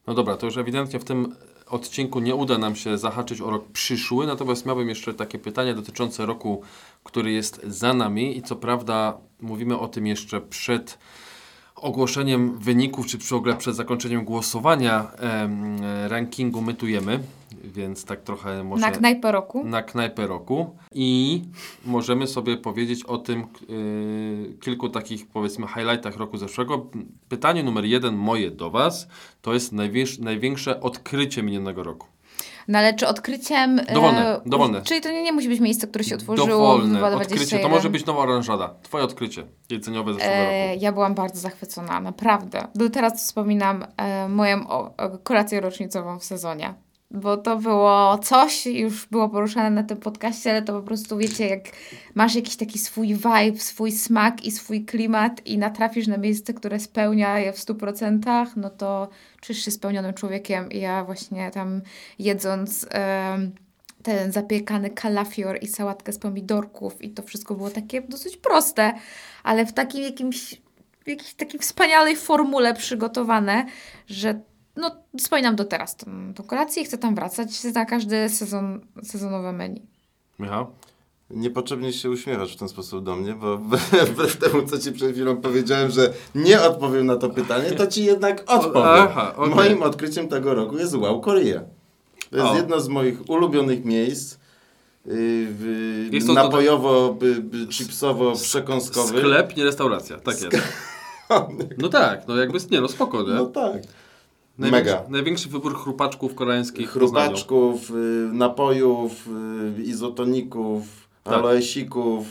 [0.08, 1.36] No dobra, to już ewidentnie w tym
[1.68, 6.26] odcinku nie uda nam się zahaczyć o rok przyszły, natomiast miałbym jeszcze takie pytanie dotyczące
[6.26, 6.62] roku,
[7.04, 10.98] który jest za nami i co prawda mówimy o tym jeszcze przed
[11.82, 17.20] ogłoszeniem wyników, czy w ogóle przed zakończeniem głosowania em, rankingu mytujemy,
[17.64, 19.64] więc tak trochę może Na knajpę roku.
[19.64, 21.42] na knajpę roku i
[21.86, 26.86] możemy sobie powiedzieć o tym yy, kilku takich powiedzmy highlightach roku zeszłego.
[27.30, 29.08] Pytanie numer jeden moje do Was
[29.42, 32.08] to jest największe, największe odkrycie minionego roku.
[32.68, 33.80] No ale czy odkryciem...
[33.80, 34.82] e, Dowolne, dowolne.
[34.82, 37.22] Czyli to nie, nie musi być miejsce, które się otworzyło Dowolne w 2021.
[37.22, 38.76] odkrycie, to może być nowa oranżada.
[38.84, 40.84] Twoje odkrycie jedzeniowe zeszłego E, roku.
[40.84, 42.68] ja byłam bardzo zachwycona, naprawdę.
[42.76, 46.74] Do teraz wspominam e, moją o, o, kolację rocznicową w sezonie.
[47.12, 51.48] Bo to było coś, już było poruszane na tym podcaście, ale to po prostu wiecie,
[51.48, 51.64] jak
[52.16, 56.80] masz jakiś taki swój vibe, swój smak i swój klimat i natrafisz na miejsce, które
[56.80, 59.10] spełnia je w 100%, no to
[59.42, 60.72] czujesz się spełnionym człowiekiem.
[60.72, 61.82] I ja właśnie tam
[62.20, 62.88] jedząc
[64.04, 68.94] ten zapiekany kalafior i sałatkę z pomidorków i to wszystko było takie dosyć proste,
[69.44, 70.62] ale w takim jakimś,
[71.08, 73.66] jakiejś takiej wspaniałej formule przygotowane,
[74.08, 74.42] że
[74.78, 79.54] no, wspominam do teraz tą, tą kolację i chcę tam wracać na każdy sezon, sezonowe
[79.54, 79.82] menu.
[80.40, 80.68] Michał?
[81.30, 83.58] Niepotrzebnie się uśmiechasz w ten sposób do mnie, bo
[84.12, 88.06] wbrew temu, co ci przed chwilą powiedziałem, że nie odpowiem na to pytanie, to ci
[88.06, 89.08] jednak odpowiem.
[89.10, 89.56] Aha, okej.
[89.56, 91.62] Moim odkryciem tego roku jest Wow Korea.
[92.30, 92.56] To jest O.
[92.56, 94.38] jedno z moich ulubionych miejsc.
[95.06, 95.12] yy,
[95.50, 99.20] W, Jest to napojowo, by, by, chipsowo, przekąskowy.
[99.20, 100.18] Sklep, nie restauracja.
[100.20, 100.58] Tak jest.
[101.78, 103.34] No tak, no jakby, nie no spoko, nie?
[103.34, 103.82] No tak.
[104.58, 105.10] Największy, Mega.
[105.10, 106.90] największy wybór chrupaczków koreańskich.
[106.90, 107.94] Chrupaczków, y,
[108.34, 109.28] napojów,
[109.78, 110.84] y, izotoników,
[111.24, 111.34] Tak.
[111.34, 112.26] aloesików,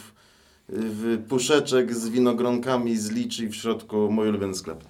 [0.70, 4.08] y, puszeczek z winogronkami z liczy w środku.
[4.10, 4.84] Mój ulubiony sklep.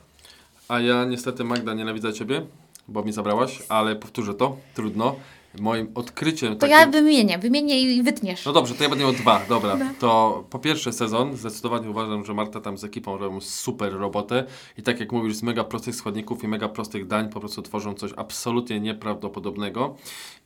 [0.69, 2.47] A ja niestety Magda nienawidzę Ciebie,
[2.89, 5.17] bo mi zabrałaś, ale powtórzę to, trudno.
[5.61, 6.53] Moim odkryciem...
[6.53, 8.45] To takim- ja wymienię, wymienię i wytniesz.
[8.47, 9.79] No dobrze, to ja będę miał dwa, dobra.
[9.99, 14.45] To po pierwsze sezon, zdecydowanie uważam, że Marta tam z ekipą robią super robotę
[14.79, 17.95] i tak jak mówisz, z mega prostych składników i mega prostych dań po prostu tworzą
[17.95, 19.97] coś absolutnie nieprawdopodobnego.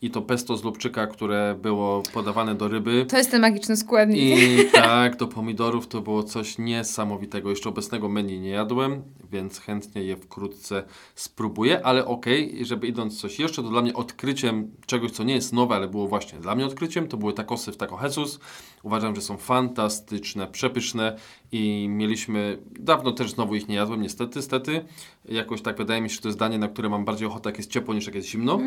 [0.01, 4.19] I to pesto z lubczyka, które było podawane do ryby To jest ten magiczny składnik.
[4.39, 7.49] i tak, do pomidorów to było coś niesamowitego.
[7.49, 10.83] Jeszcze obecnego menu nie jadłem, więc chętnie je wkrótce
[11.15, 14.71] spróbuję, ale okej, żeby idąc coś jeszcze, to dla mnie odkryciem
[15.01, 17.77] czegoś, co nie jest nowe, ale było właśnie dla mnie odkryciem, to były takosy w
[17.77, 18.39] Taco Jesus.
[18.83, 21.17] Uważam, że są fantastyczne, przepyszne
[21.51, 24.85] i mieliśmy, dawno też znowu ich nie jadłem, niestety, niestety.
[25.25, 27.57] Jakoś tak wydaje mi się, że to jest danie, na które mam bardziej ochotę, jak
[27.57, 28.59] jest ciepło, niż jak jest zimno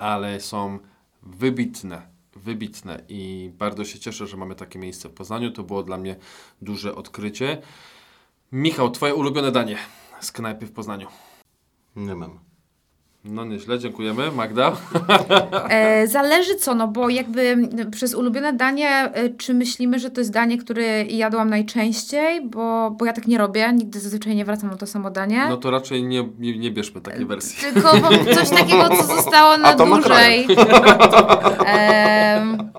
[0.00, 0.78] ale są
[1.22, 2.02] wybitne,
[2.36, 5.50] wybitne i bardzo się cieszę, że mamy takie miejsce w Poznaniu.
[5.50, 6.16] To było dla mnie
[6.62, 7.62] duże odkrycie.
[8.52, 9.78] Michał, twoje ulubione danie
[10.20, 11.08] z knajpy w Poznaniu.
[11.96, 12.49] Nie mam.
[13.24, 14.30] No nieźle, dziękujemy.
[14.30, 14.72] Magda?
[15.68, 17.56] E, zależy co, no bo jakby
[17.90, 23.04] przez ulubione danie, e, czy myślimy, że to jest danie, które jadłam najczęściej, bo, bo
[23.04, 25.46] ja tak nie robię, nigdy zazwyczaj nie wracam na to samo danie.
[25.48, 27.58] No to raczej nie, nie, nie bierzmy takiej wersji.
[27.60, 30.46] Tylko bo coś takiego, co zostało na dłużej.
[31.66, 32.70] Em,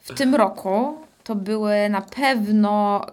[0.00, 3.06] w tym roku to były na pewno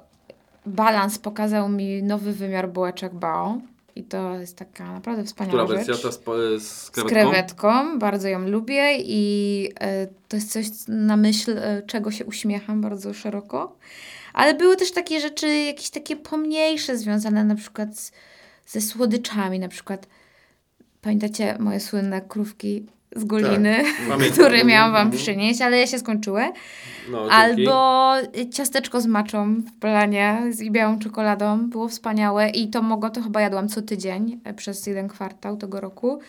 [0.66, 3.58] balans pokazał mi nowy wymiar bułeczek bao.
[3.96, 5.88] I to jest taka naprawdę wspaniała Która rzecz.
[5.88, 6.10] wersja?
[6.10, 7.30] Ta z, z Z krewetką?
[7.32, 12.82] krewetką, bardzo ją lubię i e, to jest coś na myśl, e, czego się uśmiecham
[12.82, 13.78] bardzo szeroko.
[14.34, 18.12] Ale były też takie rzeczy, jakieś takie pomniejsze, związane na przykład z,
[18.68, 20.08] ze słodyczami, na przykład
[21.02, 22.86] pamiętacie moje słynne krówki
[23.16, 24.34] z Goliny, pamiętam.
[24.34, 25.24] które miałam wam Mhm.
[25.24, 26.44] przynieść, ale się skończyły.
[27.12, 27.28] No.
[27.32, 28.14] Albo
[28.52, 31.70] ciasteczko z maczą w planie z i białą czekoladą.
[31.70, 35.80] Było wspaniałe i to mogło, to chyba jadłam co tydzień e, przez jeden kwartał tego
[35.82, 36.20] roku.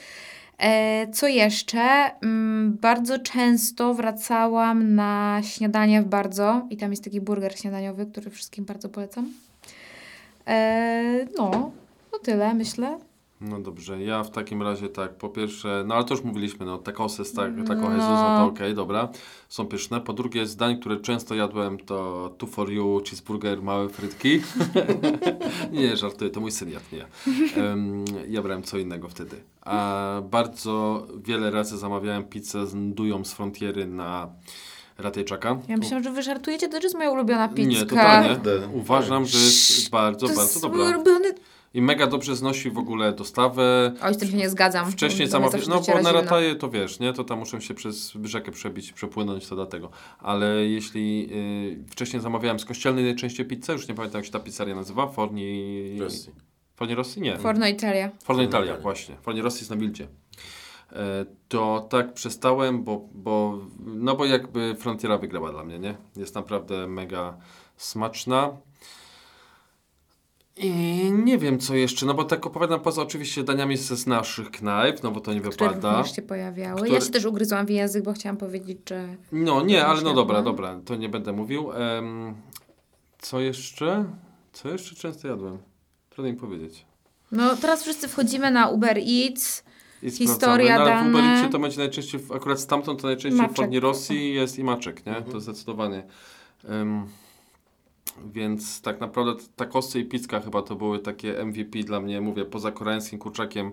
[0.58, 1.80] E, co jeszcze?
[2.22, 8.30] Mm, bardzo często wracałam na śniadanie w bardzo i tam jest taki burger śniadaniowy, który
[8.30, 9.28] wszystkim bardzo polecam.
[10.46, 11.70] E, no,
[12.12, 12.98] no tyle myślę.
[13.42, 16.78] No dobrze, ja w takim razie tak, po pierwsze, no ale to już mówiliśmy, no
[16.78, 17.90] takosy z tak, taco No.
[17.90, 19.08] Jesus, no to okej, dobra,
[19.48, 20.00] są pyszne.
[20.00, 24.40] Po drugie, z dań, które często jadłem, to two for you, cheeseburger, małe frytki.
[25.72, 27.06] nie, żartuję, to mój syn jadł, nie.
[27.62, 29.36] Em, ja brałem co innego wtedy.
[29.60, 34.28] A bardzo wiele razy zamawiałem pizzę z ndują z frontiery na
[34.98, 35.58] Ratejczaka.
[35.68, 37.68] Ja myślałam, że wy żartujecie, to jest moja ulubiona pizza.
[37.68, 38.38] Nie, totalnie.
[38.72, 40.84] Uważam, że jest bardzo, To bardzo jest dobra.
[40.84, 41.34] mój ulubiony...
[41.74, 43.92] I mega dobrze znosi w ogóle dostawę.
[44.02, 44.90] Oj, z tym się nie zgadzam.
[44.92, 47.12] Wcześniej zawsze no bo na rataje to wiesz, nie?
[47.12, 49.90] To tam muszę się przez rzekę przebić, przepłynąć, to dlatego.
[50.18, 54.40] Ale jeśli y, wcześniej zamawiałem z kościelnej najczęściej pizzę, już nie pamiętam jak się ta
[54.40, 55.98] pizzeria nazywa, Forni...
[56.00, 56.32] Rosji.
[56.76, 57.20] Forni Rossi?
[57.20, 57.38] Nie.
[57.38, 58.10] Forno Italia.
[58.24, 58.76] Forno Italia.
[58.76, 59.16] właśnie.
[59.22, 60.08] Forni Rossi jest na Bildzie.
[60.92, 65.94] E, To tak przestałem, bo, bo, no bo jakby Frontiera wygrała dla mnie, nie?
[66.16, 67.36] Jest naprawdę mega
[67.76, 68.50] smaczna.
[70.56, 70.70] I
[71.24, 75.10] nie wiem co jeszcze, no bo tak opowiadam poza oczywiście daniami z naszych knajp, no
[75.10, 75.96] bo to nie które wypada.
[75.96, 76.76] również się pojawiały.
[76.80, 79.08] Które- Ja się też ugryzłam w język, bo chciałam powiedzieć, że...
[79.32, 81.72] No nie, ale no dobra, dobra, to nie będę mówił.
[81.72, 82.34] Em,
[83.18, 84.04] co jeszcze?
[84.52, 85.58] Co jeszcze często jadłem?
[86.10, 86.84] Trudno mi powiedzieć.
[87.32, 89.64] No teraz wszyscy wchodzimy na Uber Eats.
[90.02, 90.78] I Historia.
[90.78, 91.10] No, ale w dane.
[91.10, 93.56] Ubericie to będzie najczęściej, w- akurat stamtąd to najczęściej w Maczek.
[93.56, 95.12] Forni Rosji jest i maczek, nie?
[95.16, 95.32] Mhm.
[95.32, 96.02] To zdecydowanie.
[96.68, 97.06] Em,
[98.32, 102.72] Więc tak naprawdę takosy i pizza chyba to były takie MVP dla mnie, mówię, poza
[102.72, 103.72] koreańskim kurczakiem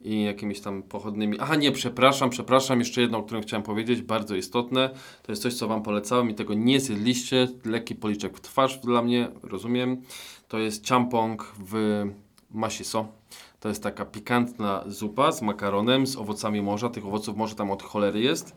[0.00, 1.36] i jakimiś tam pochodnymi.
[1.40, 4.90] Aha, nie, przepraszam, przepraszam, jeszcze jedno, o którym chciałem powiedzieć, bardzo istotne.
[5.22, 7.48] To jest coś, co Wam polecałem i tego nie zjedliście.
[7.64, 10.02] Lekki policzek w twarz dla mnie, rozumiem.
[10.48, 12.04] To jest champong w
[12.50, 13.08] masiso.
[13.60, 16.88] To jest taka pikantna zupa z makaronem, z owocami morza.
[16.88, 18.56] Tych owoców morza tam od cholery jest.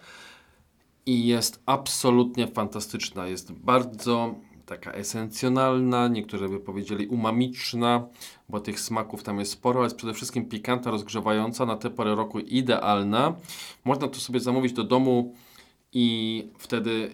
[1.05, 3.27] I jest absolutnie fantastyczna.
[3.27, 4.35] Jest bardzo
[4.71, 8.07] taka esencjonalna, niektórzy by powiedzieli umamiczna,
[8.49, 12.15] bo tych smaków tam jest sporo, ale jest przede wszystkim pikantna, rozgrzewająca, na tę porę
[12.15, 13.35] roku idealna.
[13.85, 15.35] Można to sobie zamówić do domu
[15.93, 17.11] i wtedy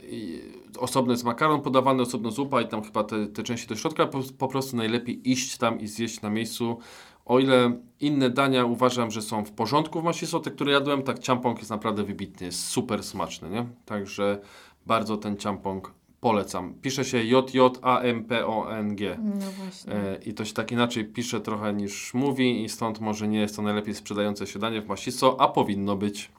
[0.78, 4.20] osobno jest makaron podawany, osobno zupa i tam chyba te, te części do środka, po,
[4.38, 6.78] po prostu najlepiej iść tam i zjeść na miejscu.
[7.26, 11.20] O ile inne dania uważam, że są w porządku w masiso, te, które jadłem, tak
[11.20, 13.66] ciampong jest naprawdę wybitny, jest super smaczny, nie?
[13.86, 14.42] Także
[14.86, 16.74] bardzo ten ciampong polecam.
[16.82, 19.18] Pisze się J-J-A-M-P-O-N-G.
[19.24, 19.94] No właśnie.
[19.94, 23.56] E, I to się tak inaczej pisze trochę niż mówi i stąd może nie jest
[23.56, 26.32] to najlepiej sprzedające się danie w Masiso, a powinno być.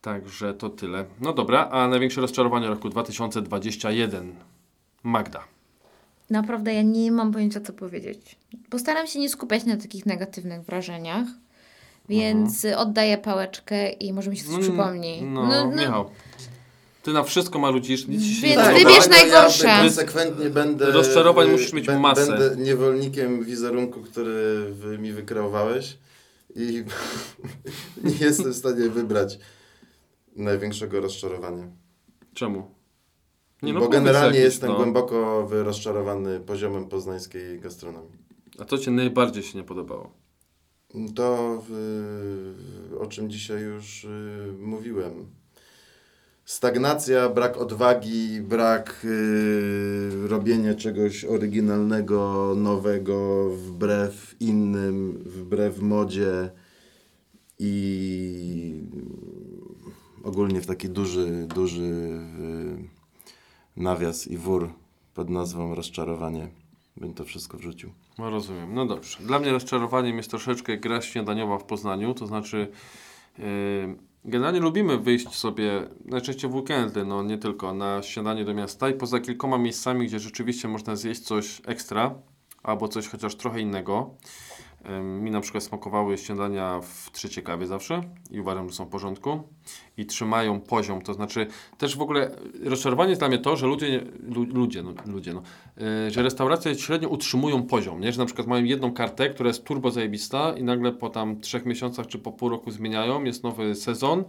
[0.00, 1.04] Także to tyle.
[1.20, 4.34] No dobra, a największe rozczarowanie roku 2021.
[5.02, 5.44] Magda.
[6.30, 8.36] Naprawdę ja nie mam pojęcia, co powiedzieć.
[8.70, 11.26] Postaram się nie skupiać na takich negatywnych wrażeniach,
[12.08, 14.72] więc oddaję pałeczkę i może mi się coś Mhm.
[14.72, 15.22] Mm, przypomni.
[15.22, 16.10] No, Michał.
[17.06, 19.06] Ty na wszystko marudzisz, nic ci się Więc nie wybierz podoba.
[19.08, 19.66] dlatego najgorsze.
[19.66, 20.90] Ja konsekwentnie będę...
[20.90, 22.26] Rozczarowań y, musisz mieć bę- masę.
[22.26, 25.98] Będę niewolnikiem wizerunku, który wy, mi wykreowałeś
[26.56, 26.84] i
[28.04, 29.38] nie jestem w stanie wybrać
[30.36, 31.66] największego rozczarowania.
[32.34, 32.70] Czemu?
[33.62, 34.76] Nie, no Bo generalnie jakieś, jestem no.
[34.76, 38.18] głęboko rozczarowany poziomem poznańskiej gastronomii.
[38.58, 40.12] A co ci najbardziej się nie podobało?
[41.14, 41.62] To,
[42.92, 45.26] y, o czym dzisiaj już y, mówiłem.
[46.46, 56.50] Stagnacja, brak odwagi, brak y, robienia czegoś oryginalnego, nowego, wbrew innym, wbrew modzie
[57.58, 58.80] i
[60.24, 64.72] ogólnie w taki duży, duży y, nawias i wór
[65.14, 66.48] pod nazwą rozczarowanie
[66.96, 67.90] bym to wszystko wrzucił.
[68.18, 68.74] No rozumiem.
[68.74, 69.18] No dobrze.
[69.20, 72.68] Dla mnie rozczarowaniem jest troszeczkę gra śniadaniowa w Poznaniu, to znaczy
[73.38, 73.44] yy,
[74.26, 78.94] generalnie lubimy wyjść sobie najczęściej w weekendy, no nie tylko na śniadanie do miasta i
[78.94, 82.14] poza kilkoma miejscami, gdzie rzeczywiście można zjeść coś ekstra
[82.62, 84.14] albo coś chociaż trochę innego.
[84.90, 88.88] Ym, Mi na przykład smakowały śniadania w trzeciej kawie zawsze i uważam, że są w
[88.88, 89.42] porządku
[89.96, 91.46] i trzymają poziom, to znaczy
[91.78, 92.30] też w ogóle
[92.64, 94.06] rozczarowanie jest dla mnie to, że ludzie,
[94.52, 95.42] ludzie, no, ludzie no,
[95.76, 98.12] yy, że restauracje średnio utrzymują poziom, nie?
[98.12, 101.66] że na przykład mają jedną kartę, która jest turbo zajebista i nagle po tam trzech
[101.66, 104.24] miesiącach czy po pół roku zmieniają, jest nowy sezon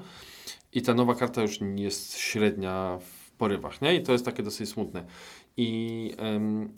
[0.74, 3.96] i ta nowa karta już jest średnia w porywach, nie?
[3.96, 5.06] I to jest takie dosyć smutne.
[5.58, 6.70] I, em,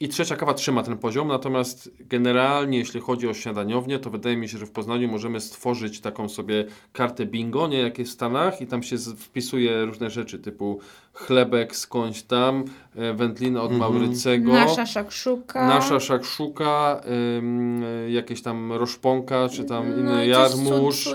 [0.00, 4.48] I trzecia kawa trzyma ten poziom, natomiast generalnie jeśli chodzi o śniadaniownię, to wydaje mi
[4.48, 8.60] się, że w Poznaniu możemy stworzyć taką sobie kartę bingo, nie jak jest w Stanach
[8.60, 10.80] i tam się wpisuje różne rzeczy typu
[11.12, 12.64] chlebek skądś tam,
[12.96, 13.92] e, wędlina od Mhm.
[13.92, 14.52] Maurycego.
[14.52, 15.68] Nasza szakszuka.
[15.68, 17.00] Nasza szakszuka,
[17.38, 21.06] ym, jakieś tam roszponka, czy tam no inny jarmuż,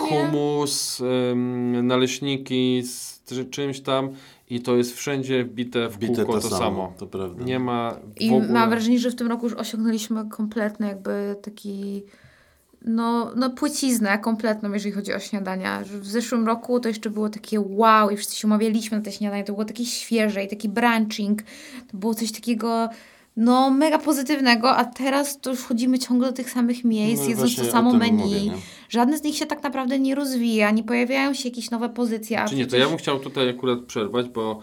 [0.00, 0.08] nie?
[0.08, 1.00] humus,
[1.32, 4.10] ym, naleśniki z czy- czymś tam
[4.50, 6.94] i to jest wszędzie wbite w Bite kółko to, samo.
[6.98, 7.44] to prawda.
[7.44, 8.48] Nie ma w I ogóle...
[8.48, 12.02] mam wrażenie, że w tym roku już osiągnęliśmy kompletny jakby taki
[12.86, 15.82] no, no płyciznę kompletną, jeżeli chodzi o śniadania.
[16.00, 19.44] W zeszłym roku to jeszcze było takie wow i wszyscy się umawialiśmy na te śniadania,
[19.44, 21.42] to było takie świeże i taki branching.
[21.90, 22.88] To było coś takiego
[23.36, 27.56] no mega pozytywnego, a teraz to już chodzimy ciągle do tych samych miejsc, No jedząc
[27.56, 28.22] to samo menu.
[28.22, 28.52] mówię?
[28.88, 32.44] Żadne z nich się tak naprawdę nie rozwija, nie pojawiają się jakieś nowe pozycje.
[32.48, 34.60] Czy nie, to ja bym chciał tutaj akurat przerwać, bo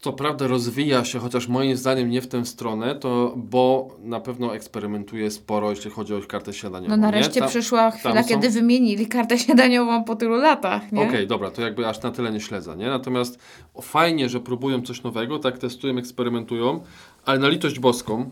[0.00, 4.54] co prawda rozwija się, chociaż moim zdaniem nie w tę stronę, to bo na pewno
[4.54, 6.90] eksperymentuje sporo, jeśli chodzi o kartę śniadaniową.
[6.90, 10.82] No nareszcie Tam- przyszła chwila, są- kiedy wymienili kartę śniadaniową po tylu latach?
[11.08, 12.86] Okej, dobra, to jakby aż na tyle nie śledzę, nie?
[12.86, 13.38] Natomiast
[13.82, 16.80] fajnie, że próbują coś nowego, tak testują, eksperymentują,
[17.24, 18.30] ale na litość boską,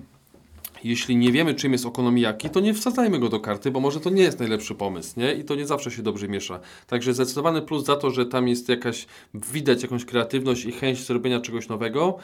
[0.85, 4.11] jeśli nie wiemy, czym jest okonomiyaki, to nie wsadzajmy go do karty, bo może to
[4.11, 5.35] nie jest najlepszy pomysł, nie?
[5.35, 6.61] I to nie zawsze się dobrze miesza.
[6.87, 11.41] Także zdecydowany plus za to, że tam jest jakaś, widać jakąś kreatywność i chęć zrobienia
[11.41, 12.19] czegoś nowego.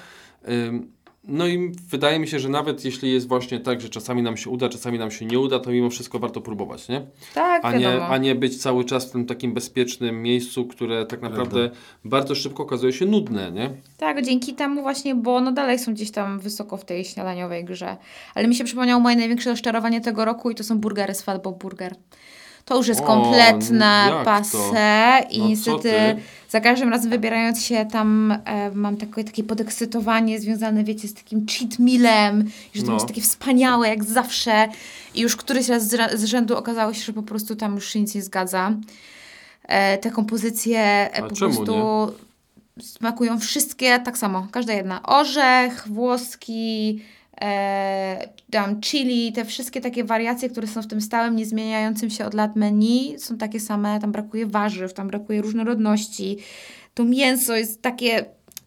[1.29, 4.51] No i wydaje mi się, że nawet jeśli jest właśnie tak, że czasami nam się
[4.51, 7.07] uda, czasami nam się nie uda, to mimo wszystko warto próbować, nie?
[7.35, 11.23] Tak, a nie, a nie być cały czas w tym takim bezpiecznym miejscu, które tak
[11.23, 11.71] naprawdę
[12.05, 13.71] bardzo szybko okazuje się nudne, nie?
[13.97, 17.97] Tak, dzięki temu właśnie, bo no dalej są gdzieś tam wysoko w tej śniadaniowej grze.
[18.35, 21.53] Ale mi się przypomniało moje największe rozczarowanie tego roku i to są burgery z Fatbo
[21.53, 21.95] Burger.
[22.67, 24.09] To już jest O, kompletne
[25.31, 26.17] i No co niestety ty?
[26.57, 31.47] Za każdym razem wybierając się tam e, mam takie, takie podekscytowanie związane, wiecie, z takim
[31.47, 32.45] cheat mealem,
[32.75, 32.93] że to No.
[32.93, 34.69] będzie takie wspaniałe jak zawsze
[35.15, 38.01] i już któryś raz z, z rzędu okazało się, że po prostu tam już się
[38.01, 38.73] nic nie zgadza.
[39.69, 42.13] E, te kompozycje A po prostu
[42.77, 42.83] nie?
[42.85, 45.03] smakują wszystkie tak samo, każda jedna.
[45.03, 47.03] Orzech, włoski,
[47.41, 52.35] e, tam chili, te wszystkie takie wariacje, które są w tym stałym, niezmieniającym się od
[52.35, 56.39] lat menu, są takie same, tam brakuje warzyw, tam brakuje różnorodności.
[56.95, 58.25] To mięso jest takie,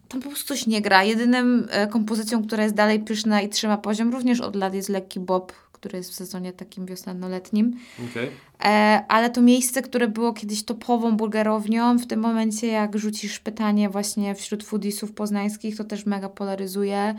[0.07, 1.03] tam po prostu coś nie gra.
[1.03, 5.19] Jedynym e, kompozycją, która jest dalej pyszna i trzyma poziom, również od lat jest lekki
[5.19, 7.71] bob, który jest w sezonie takim wiosenno-letnim.
[8.11, 8.31] Okej.
[8.63, 13.89] E, ale to miejsce, które było kiedyś topową burgerownią, w tym momencie jak rzucisz pytanie
[13.89, 17.15] właśnie wśród foodiesów poznańskich, to też mega polaryzuje.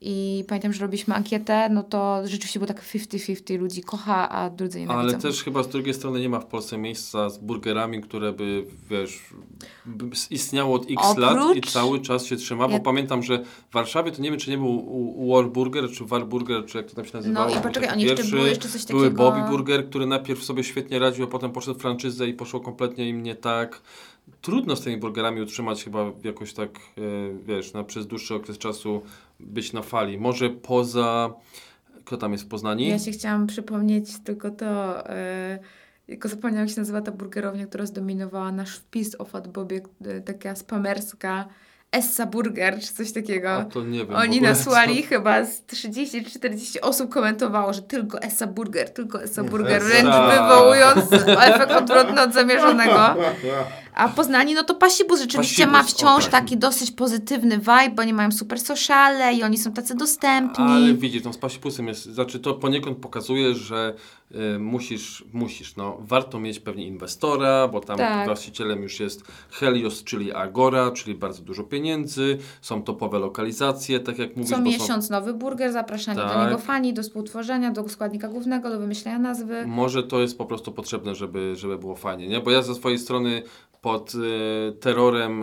[0.00, 4.80] I pamiętam, że robiliśmy ankietę, no to rzeczywiście było tak 50-50 ludzi kocha, a drudzy
[4.80, 5.08] nienawidzą.
[5.14, 8.64] Ale też chyba z drugiej strony nie ma w Polsce miejsca z burgerami, które by,
[8.90, 9.20] wiesz,
[10.30, 13.72] istniało od x lat i Oprócz- cały czas się trzyma, bo Ja- pamiętam, że w
[13.74, 14.86] Warszawie to nie wiem, czy nie był
[15.32, 17.50] Warburger, czy Warburger, czy jak to tam się nazywało.
[17.54, 20.44] No i poczekaj, oni jeszcze pierwszy, były jeszcze coś Były takiego- Bobby Burger, który najpierw
[20.44, 23.80] sobie świetnie radził, a potem poszedł w franczyzę i poszło kompletnie im nie tak.
[24.42, 27.00] Trudno z tymi burgerami utrzymać chyba jakoś tak, e,
[27.46, 29.02] wiesz, na, przez dłuższy okres czasu
[29.40, 30.18] być na fali.
[30.18, 31.30] Może poza...
[32.04, 32.88] Kto tam jest w Poznani?
[32.88, 35.58] Ja się chciałam przypomnieć tylko to, yy,
[36.06, 40.20] tylko zapomniałam jak się nazywa ta burgerownia, która zdominowała nasz wpis o Fat Bobie, yy,
[40.20, 41.48] taka spamerska
[41.92, 43.50] Essa Burger, czy coś takiego.
[43.52, 44.16] A to nie wiem.
[44.16, 49.82] Oni nasłali co- chyba z 30-40 osób komentowało, że tylko Essa Burger, tylko Essa Burger,
[49.82, 49.86] Essa.
[49.88, 52.98] wręcz wywołując efekt odwrotny od zamierzonego.
[53.98, 56.30] A Poznani, no to Pasibus rzeczywiście ma Pasibus, wciąż o.
[56.30, 60.64] taki dosyć pozytywny vibe, bo oni mają super sociale i oni są tacy dostępni.
[60.64, 63.94] Ale widzisz, tą z pasipusem jest, znaczy to poniekąd pokazuje, że
[64.54, 68.26] y, musisz, musisz, no, warto mieć pewnie inwestora, bo tam Tak.
[68.26, 74.36] właścicielem już jest Helios, czyli Agora, czyli bardzo dużo pieniędzy, są topowe lokalizacje, tak jak
[74.36, 76.46] mówisz, Co miesiąc nowy burger, zapraszanie do Tak.
[76.46, 79.62] niego fani, do współtworzenia, do składnika głównego, do wymyślenia nazwy.
[79.62, 82.40] są, może to jest po prostu potrzebne, żeby, żeby było fajnie, nie?
[82.40, 83.42] Bo ja ze swojej strony
[83.88, 85.42] pod y, terrorem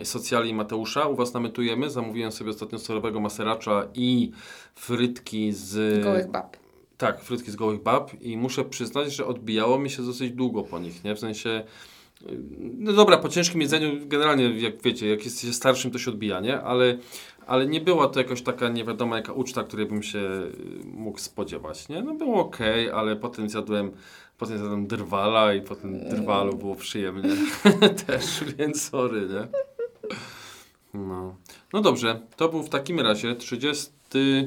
[0.00, 4.30] y, socjali Mateusza u Was nametujemy, zamówiłem sobie ostatnio serowego maseracza i
[4.74, 6.04] frytki z...
[6.04, 6.56] Gołych bab.
[6.98, 10.78] Tak, frytki z gołych bab i muszę przyznać, że odbijało mi się dosyć długo po
[10.78, 11.14] nich, nie?
[11.14, 11.64] W sensie,
[12.22, 12.38] y,
[12.78, 16.60] no dobra, po ciężkim jedzeniu generalnie, jak wiecie, jak jesteście starszym, to się odbija, nie?
[16.60, 16.98] Ale,
[17.46, 20.52] ale nie była to jakaś taka nie wiadomo jaka uczta, której bym się y,
[20.84, 22.02] mógł spodziewać, nie?
[22.02, 23.92] No było okej, ale potem zjadłem,
[24.38, 27.30] potem zjadłem drwala i po tym drwalu było przyjemnie
[28.06, 29.48] też, więc sorry, nie?
[30.94, 31.36] No.
[31.72, 33.90] no dobrze, to był w takim razie 30,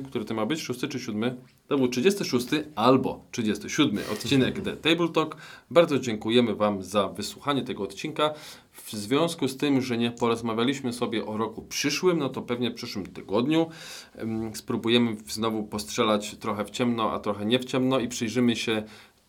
[0.10, 1.36] który to ma być, 6 czy 7?
[1.68, 5.38] To był 36 albo 37 odcinek The Table Talk.
[5.70, 8.34] Bardzo dziękujemy Wam za wysłuchanie tego odcinka.
[8.72, 12.74] W związku z tym, że nie porozmawialiśmy sobie o roku przyszłym, no to pewnie w
[12.74, 13.70] przyszłym tygodniu
[14.16, 18.84] em, spróbujemy znowu postrzelać trochę w ciemno, a trochę nie w ciemno i przyjrzymy się,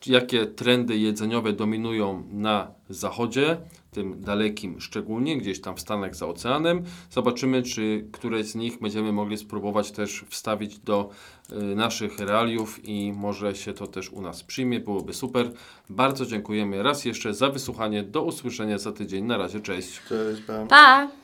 [0.06, 3.56] jakie trendy jedzeniowe dominują na zachodzie,
[3.90, 6.84] tym dalekim szczególnie, gdzieś tam w Stanach za oceanem.
[7.10, 11.10] Zobaczymy, czy któreś z nich będziemy mogli spróbować też wstawić do
[11.52, 15.50] y, naszych realiów i może się to też u nas przyjmie, byłoby super.
[15.90, 18.02] Bardzo dziękujemy raz jeszcze za wysłuchanie.
[18.02, 19.24] Do usłyszenia za tydzień.
[19.24, 20.00] Na razie, cześć.
[20.08, 20.68] Cześć, Pam.
[20.68, 21.21] Pa!